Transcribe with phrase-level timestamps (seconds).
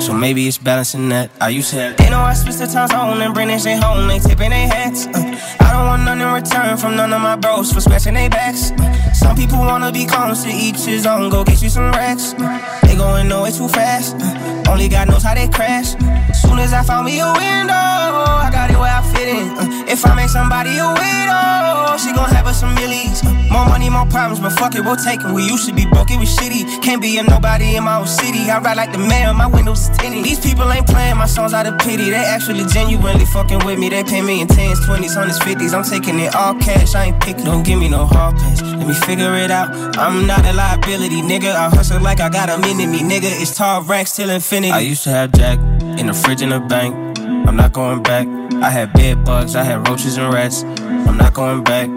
[0.01, 1.31] So maybe it's balancing that.
[1.41, 1.97] I used to have.
[1.97, 4.07] They know I switch the times on and bring that shit home.
[4.07, 5.07] They tipping their hats.
[5.07, 8.29] Uh, I don't want none in return from none of my bros for scratching their
[8.29, 8.71] backs.
[8.71, 11.29] Uh, some people wanna be clones to each his own.
[11.29, 12.33] Go get you some racks.
[12.33, 14.15] Uh, they going nowhere too fast.
[14.19, 15.95] Uh, only God knows how they crash.
[16.35, 19.47] Soon as I found me a window, I got it where I fit in.
[19.57, 23.23] Uh, if I make somebody a widow, she gon' have us some millies.
[23.23, 25.31] Uh, more money, more problems, but fuck it, we'll take it.
[25.31, 26.83] We used to be broke, it was shitty.
[26.83, 28.49] Can't be a nobody in my own city.
[28.49, 30.25] I ride like the mayor, my windows is tinted.
[30.25, 32.09] These people ain't playing my songs out of pity.
[32.09, 33.87] They actually genuinely fucking with me.
[33.89, 35.73] They pay me in 10s, 20s, 100s, 50s.
[35.73, 37.45] I'm taking it all cash, I ain't picking.
[37.45, 38.61] Don't give me no hard pass.
[38.61, 39.69] Let me figure it out.
[39.97, 41.55] I'm not a liability, nigga.
[41.55, 43.31] I hustle like I got a minute me, nigga.
[43.41, 44.73] It's tall racks till infinity.
[44.73, 45.59] I used to have Jack
[45.99, 47.19] in the fridge in the bank.
[47.19, 48.27] I'm not going back.
[48.63, 50.63] I had bed bugs, I had roaches and rats.
[50.63, 51.89] I'm not going back.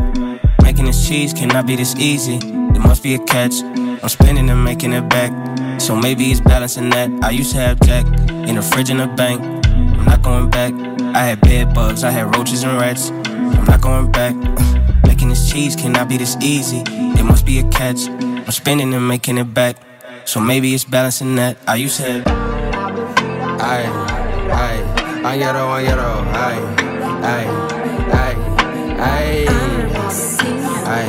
[0.63, 2.39] Making this cheese cannot be this easy.
[2.39, 3.63] There must be a catch.
[3.63, 5.33] I'm spending and making it back.
[5.81, 7.11] So maybe it's balancing that.
[7.23, 9.41] I used to have Jack in the fridge in the bank.
[9.67, 10.73] I'm not going back.
[11.15, 13.11] I had bed bugs, I had roaches and rats.
[13.11, 14.35] I'm not going back.
[15.07, 16.83] Making this cheese cannot be this easy.
[16.85, 18.09] There must be a catch.
[18.09, 19.77] I'm spending and making it back.
[20.25, 21.57] So maybe it's balancing that.
[21.67, 22.48] I used to have.
[23.61, 23.85] Ay,
[24.53, 24.85] ay,
[25.25, 26.59] añero, añero, ay,
[27.23, 27.47] ay,
[28.13, 28.37] ay,
[29.01, 29.47] ay,
[30.87, 31.09] ay,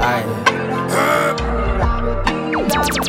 [0.00, 0.24] ay.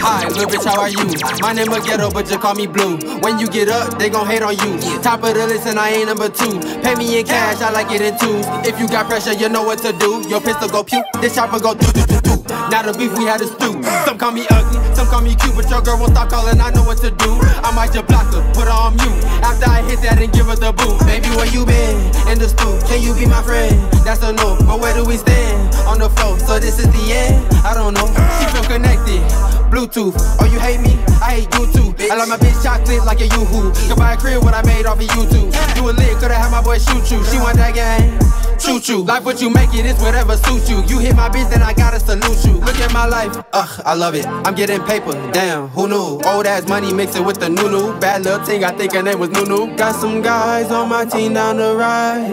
[0.01, 0.97] Hi, little bitch, how are you?
[1.41, 2.97] My name is Ghetto, but you call me Blue.
[3.19, 4.79] When you get up, they gon' hate on you.
[5.01, 6.59] Top of the list, and I ain't number two.
[6.81, 8.45] Pay me in cash, I like it in twos.
[8.65, 10.23] If you got pressure, you know what to do.
[10.29, 12.14] Your pistol go pew, this chopper go do do do do.
[12.47, 13.81] Now the beef we had is stew.
[14.05, 16.61] Some call me ugly, some call me cute, but your girl won't stop calling.
[16.61, 17.31] I know what to do.
[17.65, 18.04] I might just
[18.55, 19.23] put her on mute.
[19.43, 20.99] After I hit that and give her the boot.
[21.05, 21.97] Baby, where you been?
[22.31, 22.79] In the stool.
[22.87, 23.75] Can you be my friend?
[24.03, 24.57] That's a no.
[24.65, 25.75] But where do we stand?
[25.85, 26.39] On the floor.
[26.39, 27.45] So this is the end?
[27.65, 28.07] I don't know.
[28.39, 29.21] She feel connected.
[29.69, 30.15] Bluetooth.
[30.39, 30.95] Oh, you hate me?
[31.21, 31.95] I hate you too.
[32.11, 33.73] I like my bitch chocolate like a yoo-hoo.
[33.89, 35.51] Could buy a crib what I made off of YouTube.
[35.75, 37.23] You a lit, coulda had my boy shoot you.
[37.25, 38.19] She want that game.
[38.59, 39.03] Choo choo.
[39.03, 40.81] Life what you make it is whatever suits you.
[40.85, 42.53] You hit my bitch, then I gotta salute you.
[42.53, 43.35] Look at my life.
[43.53, 44.25] Ugh, I love it.
[44.27, 45.11] I'm getting paper.
[45.33, 46.21] Damn, who knew?
[46.25, 47.99] Old ass money mix it with the new new.
[48.05, 49.75] Bad little thing, I think her name was Nunu.
[49.75, 52.29] Got some guys on my team down the ride.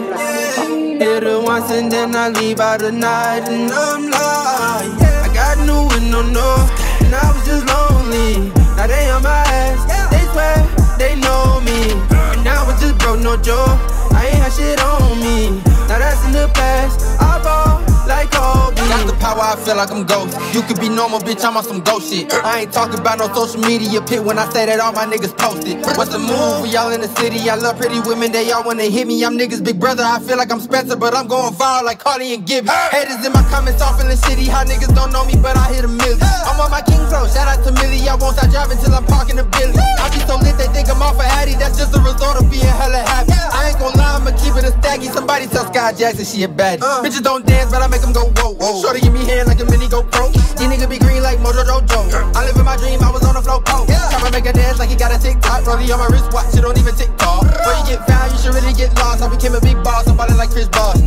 [1.01, 3.49] Hit her once and then I leave out the night.
[3.49, 6.69] And I'm like, I got new and no no.
[7.01, 8.53] And I was just lonely.
[8.77, 9.81] Now they on my ass.
[10.13, 10.61] They swear
[10.99, 11.93] they know me.
[12.13, 13.79] And now I just broke no joke.
[14.13, 15.61] I ain't had shit on me.
[15.89, 17.01] Now that's in the past.
[17.19, 18.75] I ball like Kobe.
[18.89, 20.35] Got the power, I feel like I'm ghost.
[20.53, 22.33] You could be normal, bitch, I'm on some ghost shit.
[22.33, 25.35] I ain't talking about no social media pit when I say that all my niggas
[25.37, 25.79] posted.
[25.97, 26.61] What's the move?
[26.63, 27.49] We all in the city.
[27.49, 29.23] I love pretty women, they all wanna hit me.
[29.23, 30.03] I'm niggas big brother.
[30.03, 32.69] I feel like I'm Spencer, but I'm going viral like Carly and Gibby.
[32.91, 34.47] Haters in my comments all feeling shitty.
[34.47, 36.19] How niggas don't know me, but I hit a million.
[36.43, 37.25] I'm on my king flow.
[37.27, 38.03] Shout out to Millie.
[38.07, 39.79] I won't stop driving till I'm parking a Billy.
[39.79, 41.55] I be so lit, they think I'm off a Addy.
[41.55, 43.31] That's just a result of being hella happy.
[43.31, 45.07] I ain't gon' lie, I'ma keep it a staggy.
[45.07, 46.81] Somebody tell Skai Jackson she a baddie.
[46.81, 47.01] Uh.
[47.03, 48.81] Bitches don't dance, but I make them go whoa, whoa.
[48.81, 50.31] Shorty give me hand like a mini GoPro.
[50.57, 51.99] These niggas be green like Mojo Jojo.
[52.35, 53.85] I live in my dream, I was on the floor pole.
[53.85, 55.63] Tryna make a dance like he got a TikTok.
[55.63, 57.41] Rollie on my wristwatch, you don't even TikTok.
[57.43, 59.21] Before you get found, you should really get lost.
[59.21, 61.01] I became a big boss, I'm ballin' like Chris Bosh.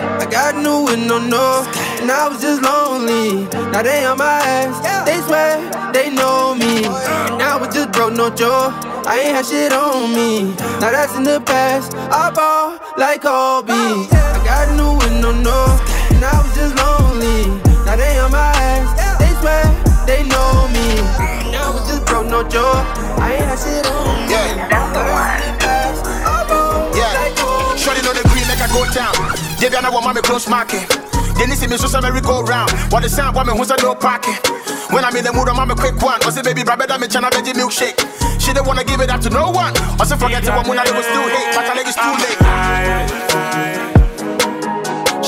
[0.00, 1.64] I got new and no no,
[2.00, 3.44] and I was just lonely.
[3.72, 5.60] Now they on my ass, they swear
[5.92, 6.84] they know me.
[6.86, 8.72] And now I just broke no joke.
[9.06, 10.54] I ain't had shit on me.
[10.78, 11.94] Now that's in the past.
[11.94, 13.72] I ball like Kobe.
[13.72, 15.78] I got new and no no,
[16.14, 17.46] and I was just lonely.
[17.84, 19.64] Now they on my ass, they swear
[20.06, 21.00] they know me.
[21.56, 22.86] I was just broke no joke.
[23.18, 24.32] I ain't had shit on me.
[24.32, 24.68] Yeah.
[24.68, 25.40] That's the one.
[26.96, 27.76] Yeah.
[27.76, 29.49] Shorty know the green like I go down.
[29.60, 30.88] Yeah, I want mommy close market.
[31.36, 32.70] Then you see me so merry go round.
[32.88, 34.32] What the sound woman who's a no parking.
[34.88, 36.16] When I'm in the mood, I'm a quick one.
[36.24, 37.92] I say, baby, brother, I'm in China veggie milkshake.
[38.40, 39.76] She didn't wanna give it up to no one.
[40.00, 41.52] I say, forget it, woman, it was too late.
[41.52, 42.40] But I it's too late.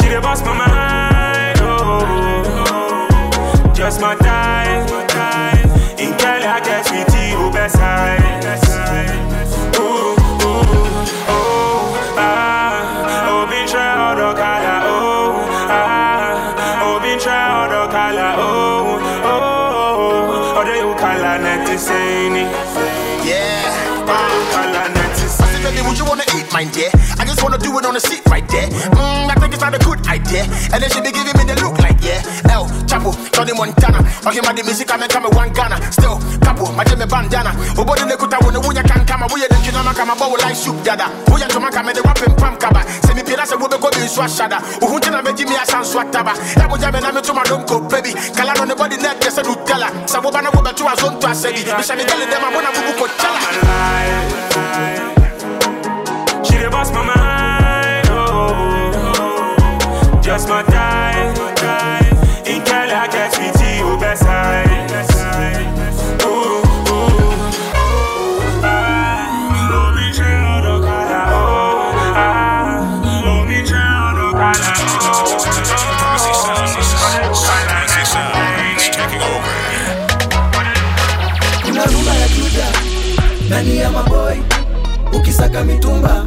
[0.00, 2.00] She the boss my mind, oh,
[3.74, 4.88] just my time.
[6.00, 7.36] In Cali, I guess we T.O.
[7.36, 8.22] Oh, best side.
[9.76, 10.16] Ooh,
[10.48, 10.72] ooh.
[11.22, 11.41] niseni
[21.12, 22.44] Kalana Tisani.
[23.26, 24.71] Yeah
[25.72, 26.90] baby, would you wanna eat mine, dear?
[27.18, 28.68] I just wanna do it on the seat right there.
[28.68, 30.44] Mmm, I think it's not a good idea.
[30.72, 32.20] And then she be giving me the look like, yeah.
[32.52, 34.00] El, Chapo, Johnny Montana.
[34.26, 35.80] Okay, my the music, I'm come one Ghana.
[35.92, 37.52] Still, Capo, my Jimmy bandana.
[37.80, 40.76] Obo the kuta when the wunya can come, we the kinama kama bowl like soup
[40.84, 41.08] dada.
[41.32, 42.84] We are to make the weapon pam kaba.
[43.08, 44.60] Send me wobe go be swashada.
[44.84, 46.36] Uhuntina oh, me Jimmy asan swataba.
[46.60, 48.12] Ebo jame na me to my don't baby.
[48.36, 49.90] Kala on the body net, yes, I do tell her.
[50.06, 51.64] Sabobana wo betu azon to asebi.
[51.64, 55.21] Bishami tell them I wanna bubu ko chala.
[56.62, 58.06] they bust my mind.
[58.10, 59.56] Oh,
[60.22, 61.34] just my time.
[62.46, 64.62] In Cali, I get with you best high.
[66.24, 66.62] Ooh.
[82.22, 82.66] Ya Juja
[83.46, 84.42] ndani maboi,
[85.12, 86.24] ukisaka mitumba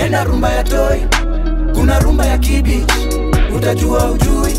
[0.00, 0.98] nenda rumba ya toy
[1.74, 2.92] kuna rumba ya kibich
[3.56, 4.58] utajua ujui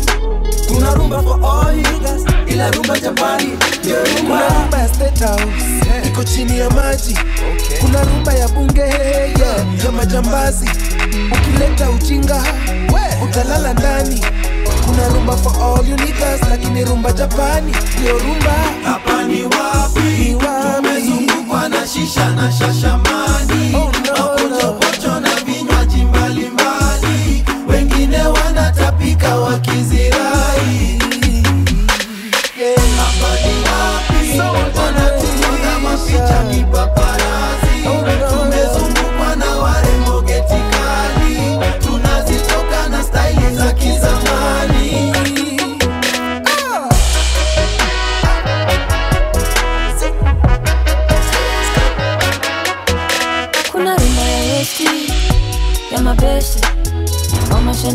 [0.68, 2.22] kuna rumba for all niggas.
[2.46, 3.48] Ila rumba japani.
[3.82, 6.06] Kuna rumba ya State House.
[6.06, 7.18] Iko chini ya maji.
[7.80, 8.80] Kuna rumba ya bunge.
[8.80, 10.70] Yeah, ya majambazi.
[11.32, 12.42] Ukileta ujinga
[13.24, 14.20] utalala ndani.
[14.86, 17.72] Kuna rumba for all you niggas lakini rumba japani.
[18.00, 18.54] Ndio rumba.
[18.84, 20.00] Hapa ni wapi?
[20.00, 20.76] Ni wapi?
[20.76, 23.74] tumezungukwa na shisha na shashamani.
[23.76, 23.91] Oh,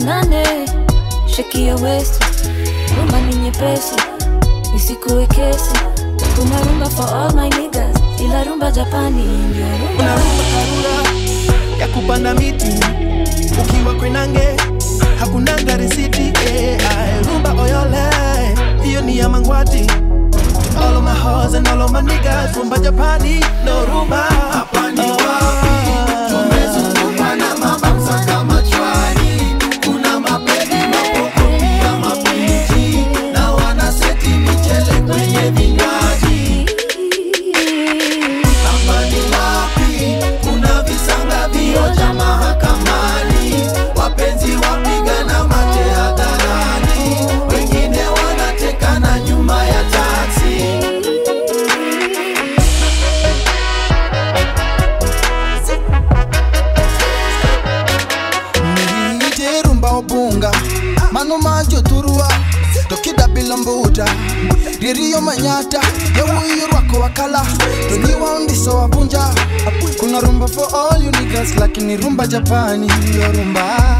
[0.08, 0.70] wamashanane
[1.36, 2.26] sheki ya westi
[2.98, 3.96] rumba ni nyepesi
[4.76, 5.74] isikuwe kesi.
[6.36, 9.66] Kuna rumba for all my niggas ila rumba japani ndio
[9.98, 12.76] kuna rumba rumba karura ya kupanda miti
[13.62, 14.48] ukiwa kwenange
[15.20, 18.04] hakunanga risiti eh, ae, rumba oyole
[18.84, 19.88] hiyo ni ya mangwati.
[20.82, 24.18] All of my hoes and all of my niggas rumba japani no rumba.
[24.52, 25.57] Hapa ni wapi
[64.94, 65.82] ririyo manyata
[66.18, 67.46] yawuyo rwako wakala
[67.90, 69.30] toniwa undiso wabunja
[70.00, 74.00] kuna rumba for all you niggas lakini rumba japani ndiyo rumba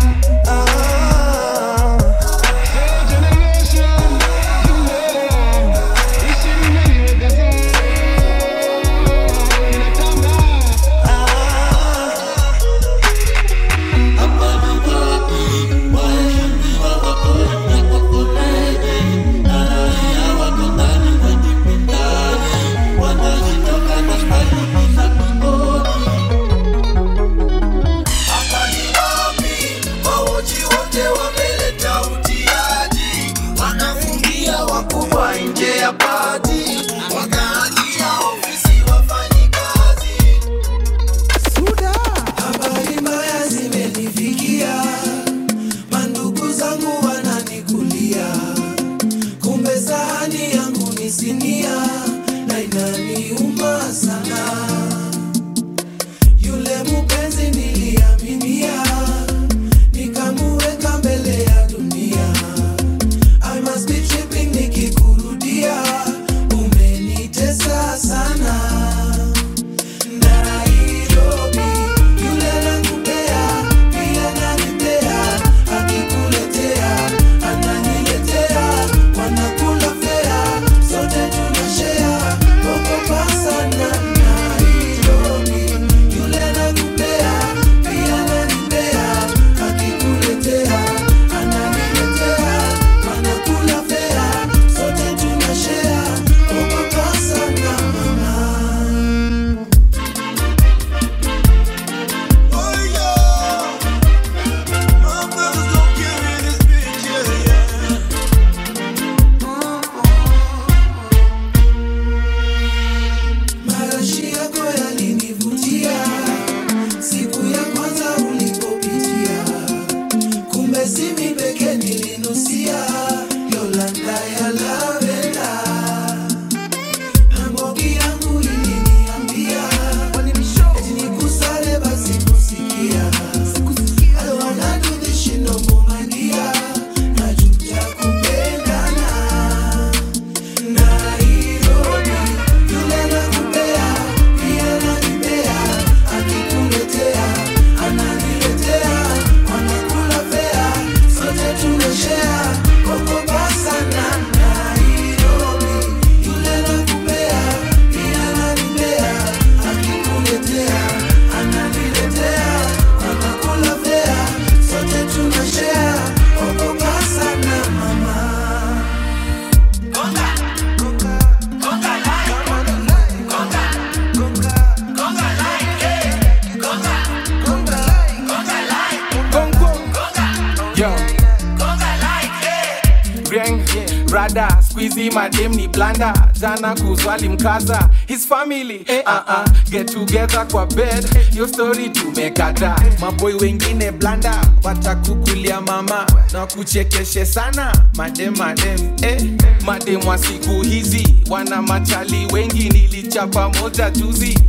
[186.40, 187.90] jana kuswali mkaza.
[188.08, 189.70] His family eh, uh -uh.
[189.70, 191.06] get together kwa bed.
[191.36, 192.76] Yo story tumekata.
[193.00, 194.42] Maboi wengine blanda.
[194.64, 197.74] Watakukulia mama na kuchekeshe sana.
[197.96, 199.24] Madem madem eh.
[199.66, 201.16] madem wa siku hizi.
[201.30, 204.40] Wana machali wengi nilichapa moja juzi.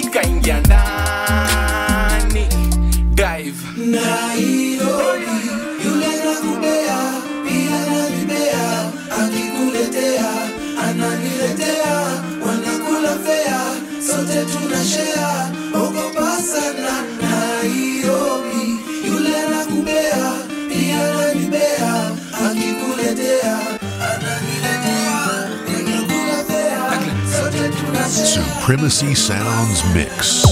[0.00, 2.46] Ikaingia ndani.
[3.14, 3.60] Dive.
[3.76, 5.26] Nairobi,
[5.84, 6.79] yule nakubea,
[14.80, 17.02] sote tunashea, ogopa sana.
[17.20, 20.32] Nairobi, yule pia
[22.46, 23.58] akikuletea,
[24.00, 25.48] ananiletea,
[26.44, 27.00] fea,
[27.42, 28.26] sote tunashea.
[28.26, 30.44] Supremacy Sounds Mix.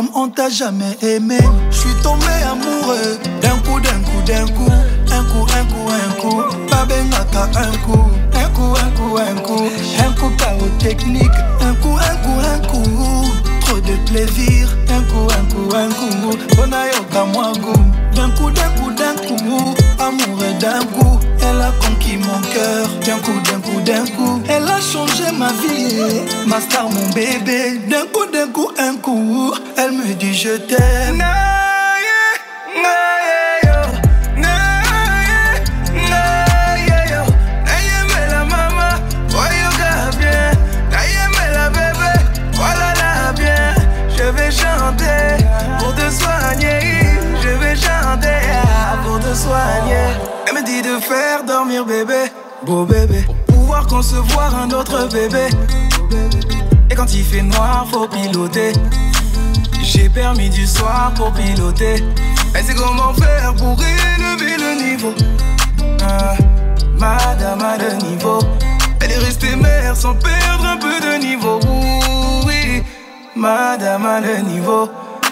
[0.00, 1.36] Comme on t'a jamais aimé.
[1.70, 4.72] Je suis tombé amoureux d'un coup, d'un coup, d'un coup.
[5.12, 6.42] Un coup, un coup, un coup.
[6.70, 8.08] Babengaka, un coup.
[8.34, 9.68] Un coup, un coup, un coup.
[9.98, 11.38] Un coup, chaos technique.
[11.60, 13.30] Un coup, un coup, un coup.
[13.60, 14.68] Trop de plaisir.
[14.88, 16.56] Un coup, un coup, un coup.
[16.56, 17.90] Bonayoka, goût.
[18.14, 22.88] D'un coup, d'un coup, d'un coup, amoureux d'un coup, elle a conquis mon cœur.
[23.06, 26.22] D'un coup, d'un coup, d'un coup, elle a changé ma vie.
[26.46, 27.80] Ma star, mon bébé.
[27.88, 28.29] D'un coup,
[49.20, 50.08] te soigner.
[50.46, 52.30] Elle me dit de faire dormir bébé,
[52.64, 53.24] beau bébé.
[53.26, 55.48] Pour pouvoir concevoir un autre bébé.
[56.90, 58.72] Et quand il fait noir, faut piloter.
[60.00, 62.02] J'ai permis du soir pour piloter.
[62.54, 65.14] Elle sait comment faire pour élever le niveau.
[66.02, 66.36] Ah,
[66.98, 68.38] madame a le niveau.
[69.02, 71.60] Elle est restée mère sans perdre un peu de niveau.
[72.46, 72.82] Oui,
[73.36, 74.88] madame a le niveau.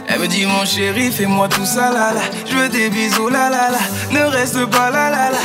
[0.07, 2.21] Elle me dit mon chéri, fais-moi tout ça là là.
[2.47, 3.79] Je veux des bisous là là là.
[4.11, 5.39] Ne reste pas là là là.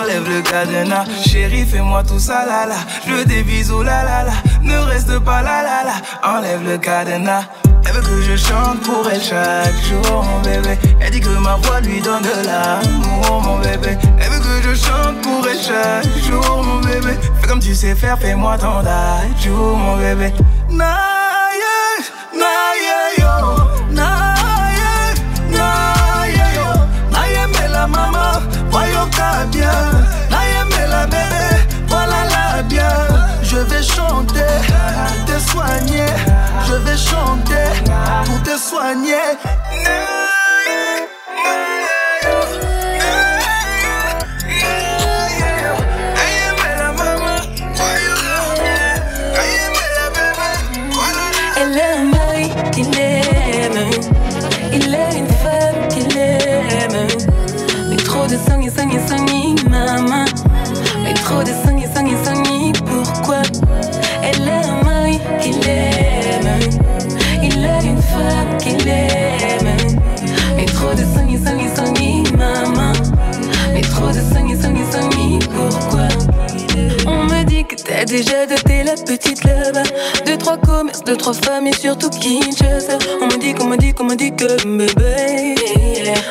[0.00, 1.04] Enlève le cadenas.
[1.26, 2.76] Chéri, fais-moi tout ça là là.
[3.06, 4.32] Je veux des bisous là là là.
[4.62, 5.94] Ne reste pas là là là.
[6.22, 7.44] Enlève le cadenas.
[8.00, 10.78] Veut que je chante pour elle chaque jour, mon bébé.
[11.00, 13.98] Elle dit que ma voix lui donne de l'amour, mon bébé.
[14.18, 17.18] Elle veut que je chante pour elle chaque jour, mon bébé.
[17.40, 18.82] Fais comme tu sais faire, fais-moi ton
[19.42, 20.32] jour, mon bébé.
[38.90, 39.39] 万年。
[79.04, 79.42] Petite
[80.26, 82.98] Deux, trois commerces, deux, trois femmes et surtout Kinshasa.
[83.20, 85.54] On me dit qu'on me dit qu'on me dit que bébé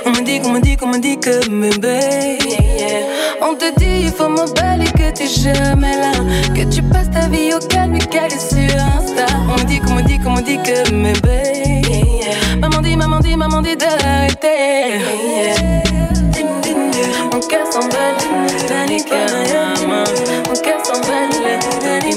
[0.05, 2.37] On me dit qu'on me dit qu'on me dit que bébé
[3.41, 6.11] On te dit il faut m'emballer que t'es jamais là.
[6.55, 9.25] Que tu passes ta vie au calme et calé sur Insta.
[9.49, 11.81] On me dit qu'on me dit qu'on me dit que bébé
[12.59, 14.99] Maman dit, maman dit, maman dit d'arrêter.
[17.31, 18.15] Mon cœur s'emballe,
[18.67, 20.03] Panayama
[20.47, 21.29] Mon cœur s'emballe,
[21.81, 22.15] Dani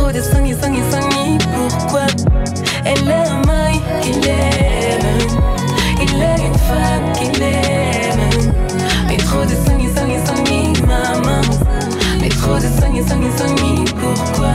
[0.00, 2.06] trop de sang, sang, sang, pourquoi?
[2.84, 5.18] Elle un mari qu'il aime.
[6.00, 8.52] Il est une femme qu'il aime.
[9.08, 11.40] Mais trop de sang, sang, sang, maman.
[12.20, 14.52] Mais trop de sang, sang, sang, pourquoi?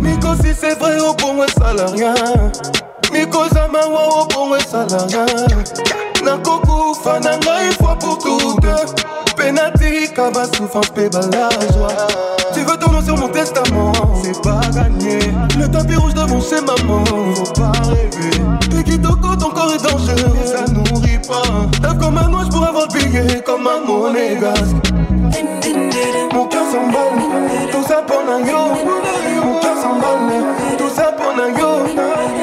[0.00, 2.14] Miko si c'est vrai au bon ça la rien
[3.12, 5.26] Miko zama wa au bon ça la rien
[6.24, 8.94] nakokufa na ngai fois pour toutes
[9.36, 11.88] penati kaba souffrance pe balazwa
[12.52, 13.69] tu veux nom sur mon testament
[14.32, 15.18] c'est pas gagné.
[15.58, 18.40] Le tapis rouge devant chez maman faut pas rêver.
[18.70, 20.34] Pekitoko ton corps est dangereux.
[20.44, 21.86] Ça nourrit pas.
[21.86, 24.76] Rêve comme un ange pour avoir le comme un monégasque.
[26.32, 28.40] Mon cœur s'emballe, tout ça pour un
[29.44, 30.44] Mon cœur s'emballe,
[30.78, 31.70] tout ça pour un yo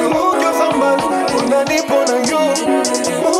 [0.08, 3.37] Mon cœur s'emballe, pour nani pour un yo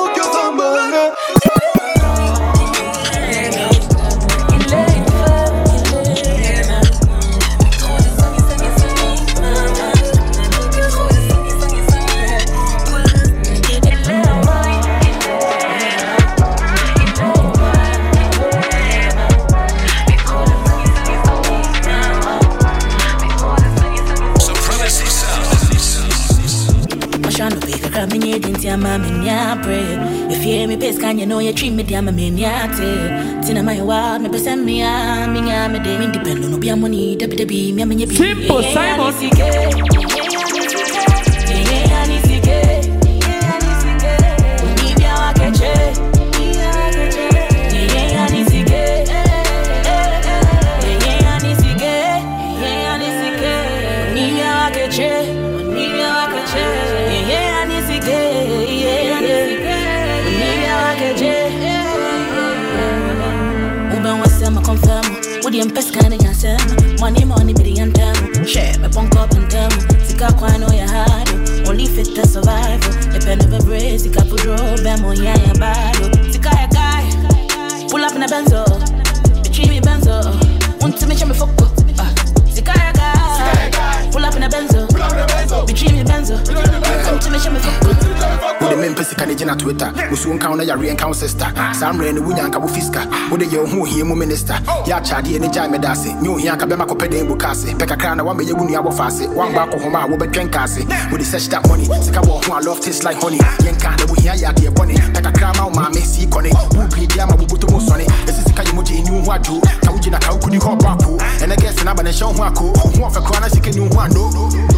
[31.78, 33.46] me dia meniate.
[33.46, 33.80] Tina my
[34.64, 35.96] me a, me de.
[36.70, 37.16] Amoni.
[38.16, 39.97] Simple Simon.
[68.48, 71.68] Share me punk up and temu Sika kwa no ya hado.
[71.68, 72.80] Only fit to survive
[73.12, 77.04] Depend of a brace Sika pudro Bemo ya ya bado Sika ya guy
[77.90, 78.64] Pull up in a benzo
[79.42, 80.22] Between me benzo
[80.98, 81.50] to me chame up
[81.98, 82.14] Ah,
[82.50, 84.86] Sika ya guy Pull up in a benzo
[85.66, 87.87] Between me benzo to me chame mempɛ
[89.08, 89.92] sika ne gyina twitter.
[90.10, 91.52] Wosuo nka wo na yareɛ nka wo sister.
[91.72, 94.54] Saa mmerɛ no wonya nka wo fiska wode yɛ wo ho ohia mu minister.
[94.86, 98.16] Yɛ ne gyae meda ase nyɛ ohia nka bɛma kɔpɛ dan buka ase pɛ kakra
[98.16, 101.66] na woamɛyɛ wo nua wɔfa ase woamba akɔhoma a wobɛtwɛn nka ase wode search that
[101.68, 101.84] money.
[102.02, 103.38] Sika wɔ ho a love taste like honey.
[103.38, 107.70] Yɛnka na wohia yɛ bɔne pɛ kakra ma wo maame sii kɔne wobiribi ama woboto
[107.70, 110.78] mu sɔne ɛsi sika yɛ mogye ɛni wo ho adwo ka wogyina ka wokudi hɔ
[110.78, 113.70] bɔ apo ɛnɛ gɛse no aba ne hyɛ wo ho ako ho ɔfɛ na sika
[113.70, 114.77] ni wo ho ano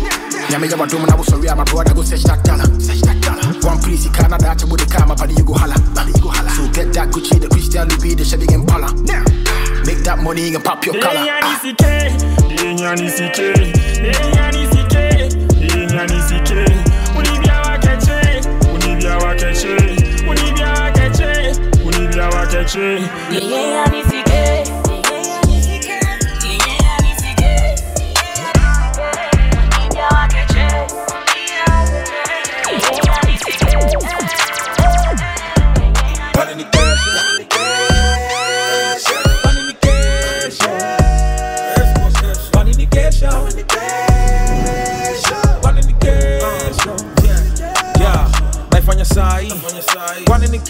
[0.50, 3.50] nyame yɛ wadom na wosɔre a my brother go search that dollar search that dollar
[3.62, 5.74] one place you can't dacha with the car my body you go holla.
[5.94, 6.50] But you go holla.
[6.50, 8.92] So get that Gucci the Christian Louis the Chevy Impala.
[9.86, 11.14] Make that money and pop your collar.
[11.16, 11.24] Ah.
[23.30, 24.19] Yeah, yeah, I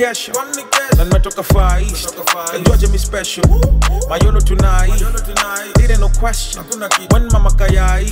[0.00, 0.32] kesho.
[0.96, 2.14] Na nimetoka far east.
[2.90, 3.44] Mi special?
[4.08, 4.90] Mayono tunai
[5.84, 6.64] ile no question.
[7.12, 8.08] When mama kayai?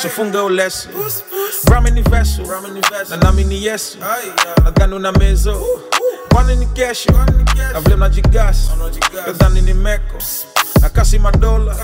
[0.00, 0.88] So funga ulesi
[1.66, 2.02] brami ni
[3.10, 3.98] na nami ni yesu.
[4.64, 5.66] Nadhani una mezo.
[6.32, 7.12] Kwani ni kesho?
[7.72, 8.70] Na vile mnajigasi
[9.26, 10.18] nadhani ni meko
[10.80, 11.74] na kasi madola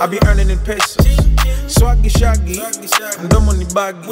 [0.00, 1.06] I be earning in pesos.
[1.66, 2.62] Swagi shagi
[3.24, 4.08] mdomo ni bagi.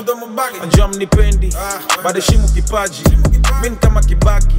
[0.61, 1.55] Najua mnipendi
[2.05, 3.03] badeshimu kipaji.
[3.63, 4.55] Min kama kibaki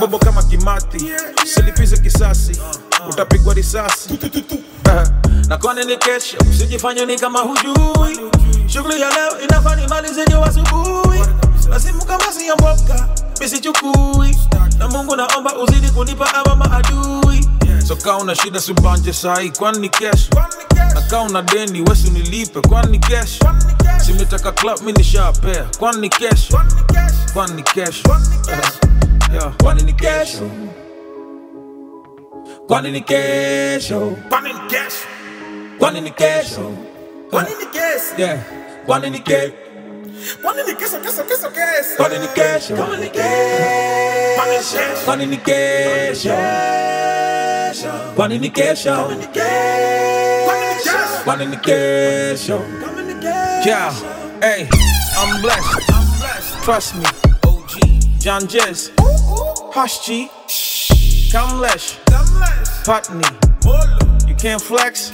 [0.00, 1.12] bobo kama kimati.
[1.54, 2.60] Silipize kisasi
[3.10, 4.18] utapigwa risasi.
[5.48, 6.36] Na ni kesho?
[6.50, 8.30] Usijifanye ni kama hujui.
[8.66, 11.20] Shughuli ya leo inafani mali zenye asubuhi.
[11.68, 13.08] Nasimu kama siyamboka
[13.40, 14.36] misichukui
[14.78, 17.21] na mungu naomba uzidi kunipa awa maadui
[17.92, 20.28] so kaa una shida subanje sahi kwani ni kesho
[20.94, 23.44] na kaa una deni wesi nilipe kwani ni kesho
[24.06, 26.60] simetaka club mi nishapea kwani ni kesho
[27.34, 28.02] kwani ni kesho
[29.62, 30.50] kwani ni kesho
[32.66, 35.12] kwani ni kesho kwani ni kesho
[35.78, 36.70] kwani ni kesho
[37.30, 38.38] kwani ni kesho yeah
[38.86, 39.52] kwani ni kesho
[40.42, 41.96] Kwani ni kesho, kesho, kesho, kesho.
[41.96, 43.28] kwani ni kesho Kwani ni kesho.
[44.36, 46.34] kwani ni kesho kwani ni kesho
[48.14, 49.08] Kwani ni kesho.
[51.24, 52.60] Communication.
[53.64, 53.92] Yeah,
[54.40, 54.68] hey,
[55.16, 55.90] I'm blessed.
[55.90, 56.64] I'm blessed.
[56.64, 57.04] Trust me.
[57.46, 58.20] OG.
[58.20, 58.90] John Jess.
[59.72, 60.28] Hush G.
[61.32, 61.96] Come lesh.
[62.84, 63.24] Putney.
[64.28, 65.12] You can't flex.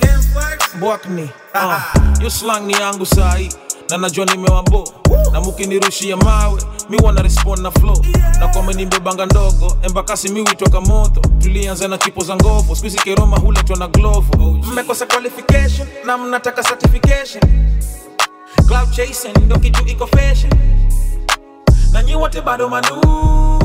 [0.81, 1.31] Bwakni.
[1.55, 3.49] Uh, ni yangu sahi
[3.91, 4.93] na najua nimewabo
[5.33, 8.05] na mukinirushia mawe mi wana respond na flow.
[8.41, 11.21] Na kwame nimbebanga ndogo embakasi miwitwaka moto.
[11.39, 14.37] Tulianza na chipo za ngovo skuizi keroma huletwa na glovo.
[14.73, 17.43] Mmekosa qualification na mnataka certification.
[18.69, 20.53] Cloud chasing ndo kitu iko fashion.
[21.93, 22.15] Na nyi
[22.45, 23.58] bado manubi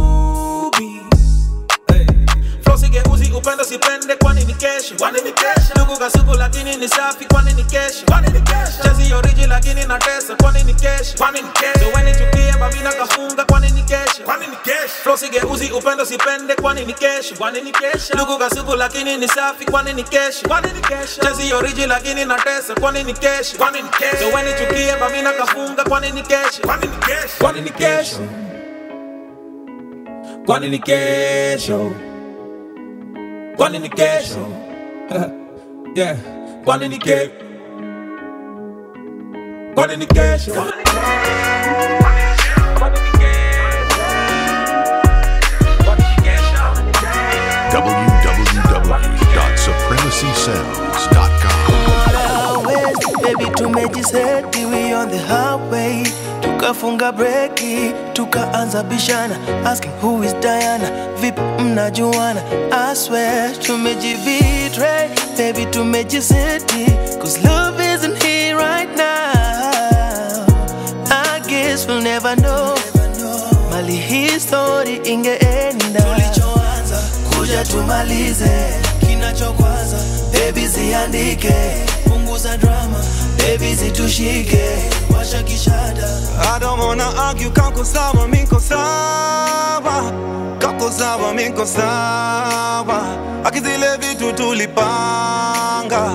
[2.73, 7.25] Flow sigeuzi upendo sipende kwani ni kesho kwani ni kesho ndugu kasuku lakini ni safi
[7.25, 11.25] kwani ni kesho kwani ni kesho chezi oriji lakini na tesa kwani ni kesho
[11.95, 12.13] weni
[12.59, 17.35] babina kafunga kwani ni kesho kwani ni kesho Flow sigeuzi upendo sipende kwani ni kesho
[17.35, 21.53] kwani ni kesho ndugu kasuku lakini ni safi kwani ni kesho kwani ni kesho chezi
[21.53, 23.57] oriji lakini na tesa kwani ni kesho
[24.35, 26.97] weni chukie babina kafunga kwani ni kesho kwani ni
[27.69, 28.27] kesho
[30.45, 31.91] kwani ni kesho
[33.57, 34.47] kwani ni kesho
[35.09, 36.17] kwani ni kesho yeah
[36.65, 37.29] kwani ni ke
[39.75, 40.53] kwani ni kesho
[51.33, 52.63] www.supremacysounds.com.
[53.23, 56.03] Baby tumejiseti we on the highway
[56.63, 59.35] tukafunga breki tukaanza bishana.
[59.65, 60.89] Asking who is Diana?
[61.19, 62.41] Vipi mnajuana?
[62.71, 66.85] I swear tumejibetray baby tumejiseti.
[67.19, 70.45] Cause love isn't here right now.
[71.11, 72.75] I guess we'll never know.
[73.69, 76.01] Mali hii story ingeenda.
[76.01, 76.99] Tulichoanza
[77.37, 78.73] kuja tumalize
[79.23, 79.97] kinachokwaza.
[80.31, 81.53] Bebi ziandike.
[82.03, 82.99] Punguza drama.
[83.37, 84.63] Bebi zitushike.
[85.17, 86.07] Washa kishada.
[86.55, 90.11] I don't wanna argue, kako sawa, miko sawa.
[90.59, 93.01] Kako sawa, miko sawa.
[93.43, 96.11] Akizile vitu tulipanga.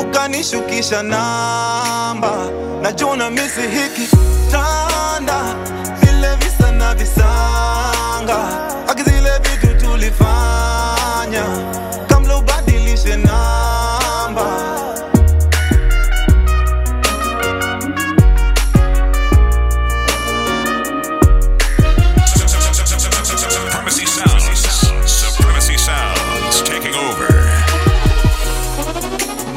[0.00, 2.32] Ukanishukisha namba.
[2.82, 4.16] Najua misi hiki
[4.50, 5.54] tanda.
[6.00, 8.38] Vile visa na visanga.
[8.88, 11.44] Akizile vitu tulifanya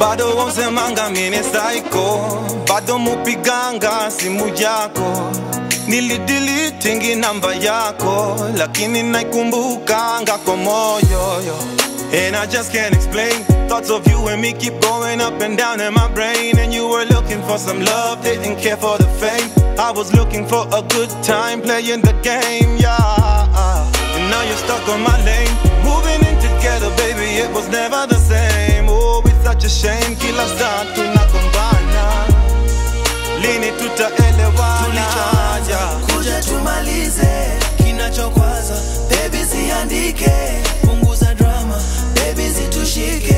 [0.04, 2.04] bado wausemanga mine saiko
[2.68, 5.32] bado mupiganga simu yako.
[5.88, 8.36] Nilidilitingi namba yako.
[8.56, 11.56] Lakini naikumbukanga kwa moyo yo.
[12.12, 13.44] And I just can't explain.
[13.68, 16.58] Thoughts of you and me keep going up and down in my brain.
[16.58, 19.48] And you were looking for some love, didn't care for the fame.
[19.78, 24.14] I was looking for a good time playing the game, yeah.
[24.16, 25.54] And now you're stuck on my lane.
[25.82, 28.53] Moving in together, baby, it was never the same
[29.64, 32.26] A shame, kila saa tunagombana.
[33.40, 35.06] Lini tutaelewana?
[36.06, 37.58] Kuja tumalize.
[37.76, 38.74] Kinachokwaza
[39.10, 40.30] baby ziandike
[40.80, 41.80] punguza drama
[42.14, 43.36] baby zitushike.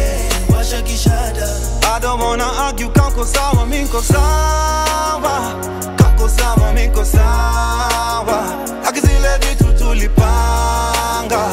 [0.57, 1.49] Washa kishada.
[1.97, 5.55] I don't wanna argue, kako sawa, miko sawa.
[5.97, 8.45] Kako sawa, miko sawa.
[8.89, 11.49] Akizile vitu tulipanga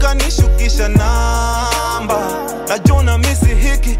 [0.00, 2.20] Ukanishukisha namba.
[2.68, 3.96] Najua misi hiki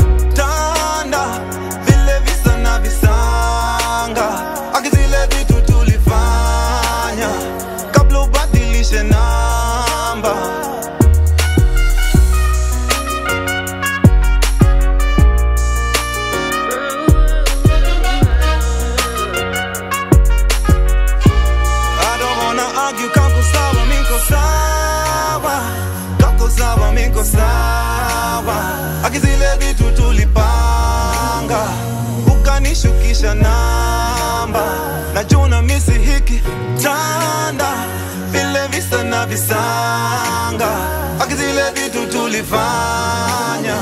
[42.41, 43.77] vitu tulifanya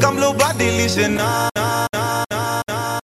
[0.00, 1.50] Kamla ubadilishe na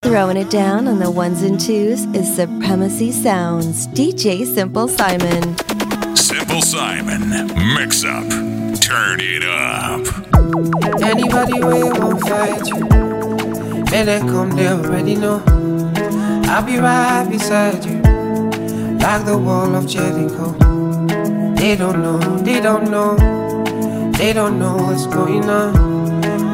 [0.01, 3.87] Throwing it down on the ones and twos is Supremacy Sounds.
[3.87, 5.55] DJ Simple Simon.
[6.15, 7.29] Simple Simon.
[7.75, 8.27] Mix up.
[8.79, 10.07] Turn it up.
[11.03, 12.85] Anybody will won't fight you.
[13.91, 15.43] When they come, they already know.
[16.47, 18.01] I'll be right beside you,
[18.99, 20.53] like the wall of Jericho.
[21.55, 23.17] They don't know, they don't know,
[24.17, 25.73] they don't know what's going on.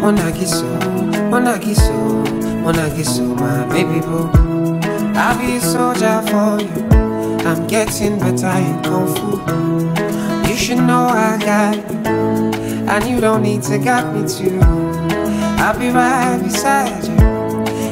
[0.01, 0.67] When I get so,
[1.29, 2.23] when I get so,
[2.63, 4.29] Wanna get so, my baby boo.
[5.17, 6.87] I'll be a soldier for you.
[7.45, 10.49] I'm getting better in kung fu.
[10.49, 14.61] You should know I got you, and you don't need to got me too.
[15.59, 17.17] I'll be right beside you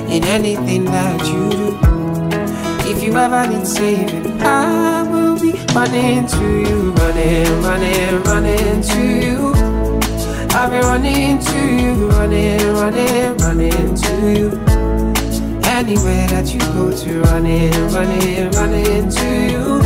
[0.10, 2.90] in anything that you do.
[2.90, 9.28] If you ever need saving, I will be running to you, running, running, running to
[9.28, 9.61] you.
[10.54, 14.50] I'll be running to you, running, running, running to you.
[15.64, 19.82] Anywhere that you go to, running, running, running to you.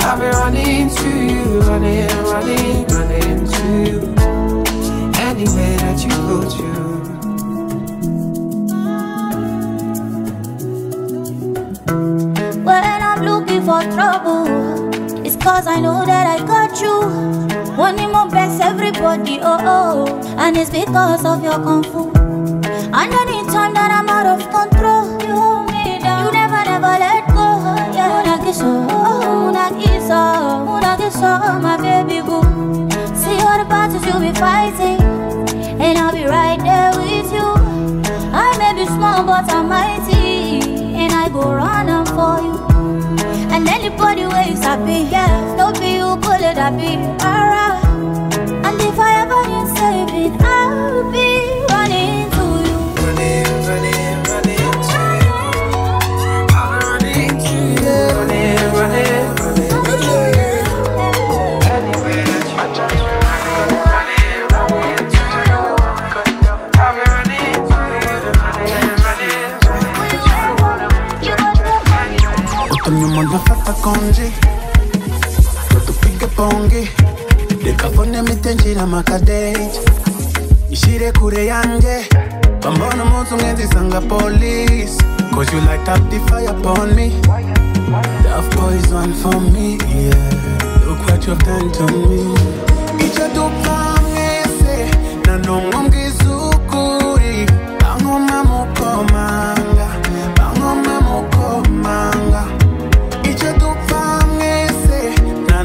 [0.00, 4.14] I'll be running to you, running, running, running to you.
[5.18, 6.64] Anywhere that you go to.
[12.62, 14.46] When I'm looking for trouble,
[15.26, 17.63] it's cause I know that I got you.
[17.76, 20.34] Wanting more best everybody, oh oh.
[20.38, 22.10] And it's because of your kung fu.
[22.94, 26.26] And anytime that I'm out of control, you hold me down.
[26.26, 27.74] You never, never let go.
[27.92, 30.20] Yeah, Muna kiso, muna kiso,
[30.66, 32.42] muna kiso, my baby boo.
[33.14, 35.00] See all the battles you'll be fighting,
[35.80, 37.48] and I'll be right there with you.
[38.32, 40.60] I may be small, but I'm mighty,
[40.94, 42.73] and I go run am for you.
[43.84, 47.83] Anybody where you happy, yeah, no be you it, I be alright.
[73.72, 74.32] Konji
[75.86, 76.88] tupige bonge
[77.64, 79.70] reka fone mitenjira amakadeje
[80.70, 82.06] ishire kure yanjye
[82.62, 84.98] bambona umunsi umwe nzisanga polisi
[85.34, 87.10] cause you light up the fire upon me.
[88.24, 90.86] Love poison for me yeah.
[90.86, 92.34] Look what you've done to me.
[93.06, 94.90] Icyo dupfa mwese
[95.26, 97.46] na n'umwe umbwiza ukuri
[97.80, 99.53] bankoma mukomanga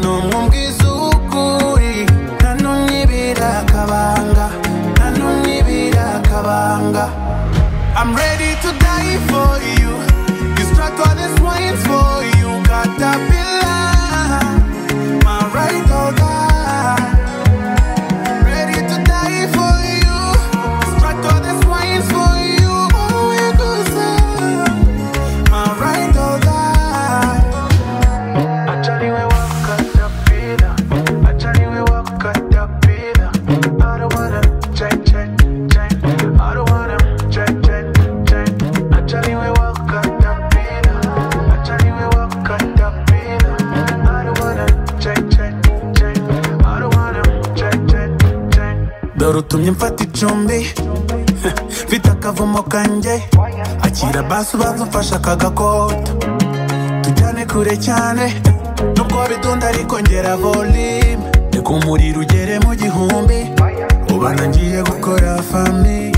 [0.01, 1.93] n'umwe umbwiza ukuri
[2.37, 4.45] nta n'unyibira akabanga
[4.95, 7.03] nta n'unyibira akabanga
[54.99, 55.95] gakota
[57.01, 58.33] tujyane kure cyane
[58.97, 59.27] nubwo
[59.67, 60.37] ariko ngera
[61.51, 63.47] reka umuriro ugere mu gihumbi
[64.47, 66.11] ngiye gukora fami?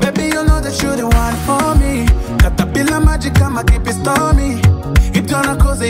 [0.00, 2.06] Baby, you know that you're the one for me.
[2.38, 3.62] Caterpillar magic, I'ma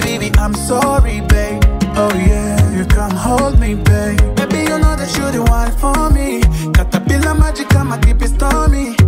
[0.03, 1.63] baby, I'm sorry, babe.
[1.97, 4.21] Oh yeah, you come hold me, babe.
[4.37, 6.41] Baby, you know that you're the one for me.
[6.75, 9.00] Caterpillar magic, I'ma.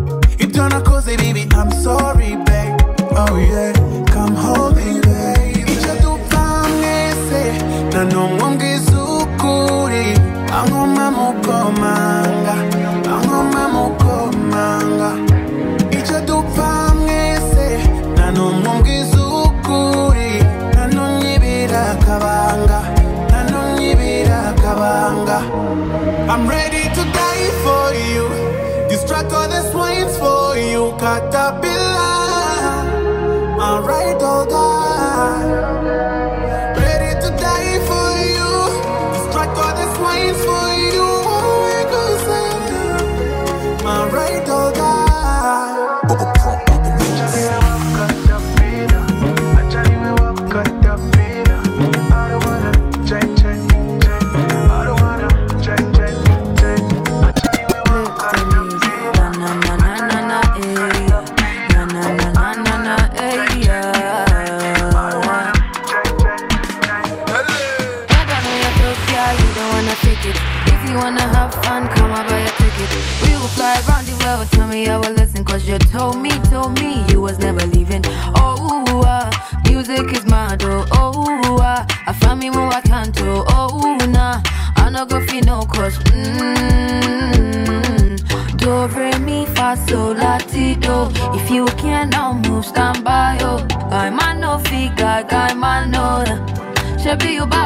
[97.23, 97.62] Should be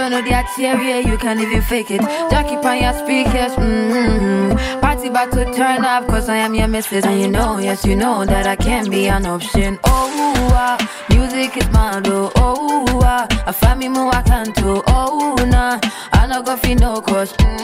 [0.00, 2.00] don't know the exterior, you can't even fake it.
[2.30, 4.80] Jackie on your speakers, mm-hmm.
[4.80, 7.04] Party about to turn up, cause I am your missus.
[7.04, 9.78] And you know, yes, you know that I can be an option.
[9.84, 10.78] Oh, ah,
[11.10, 13.26] music is mad, oh, oh, ah.
[13.46, 15.78] I find me more, I can't do, oh, nah.
[16.12, 17.59] I no go feel no cause, mm-hmm.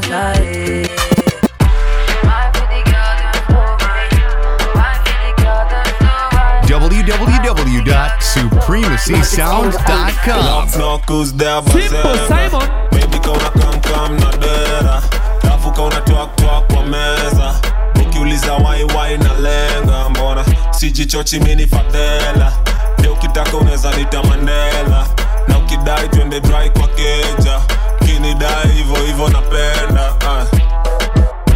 [0.00, 0.32] Slow
[9.32, 10.68] www.supremacysounds.com.
[10.78, 15.02] Knuckles there bazenga Baby kauna kam kam na dera.
[15.44, 17.54] Rafu kauna twak twak kwa meza
[18.02, 20.44] Ukiuliza wai wai na lenga Mbona?
[20.70, 22.52] Sijichochi mini fadhela
[22.91, 22.91] Leo
[23.32, 25.06] ukitaka unaweza nita Mandela.
[25.48, 27.60] Na ukidai twende dry kwa keja.
[28.06, 30.58] Kinidai hivyo hivyo napenda uh.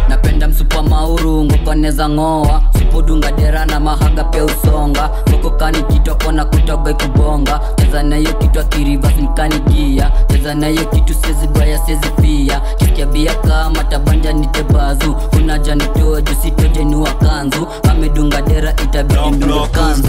[0.09, 2.61] napenda msupa mauru ngopaneza ng'oa.
[2.79, 5.09] Supudunga dera na mahaga pia usonga.
[5.29, 11.77] Ngokokani kitoko na kutoga ikubonga cheza nayo kitu akirivas nikanigia cheza nayo kitu sezi baya
[11.85, 20.07] sezi pia kikiabia kama tabanja nitebazu unaja nitoe jusitojenua kanzu amedunga dera itabidi ndunge kanzu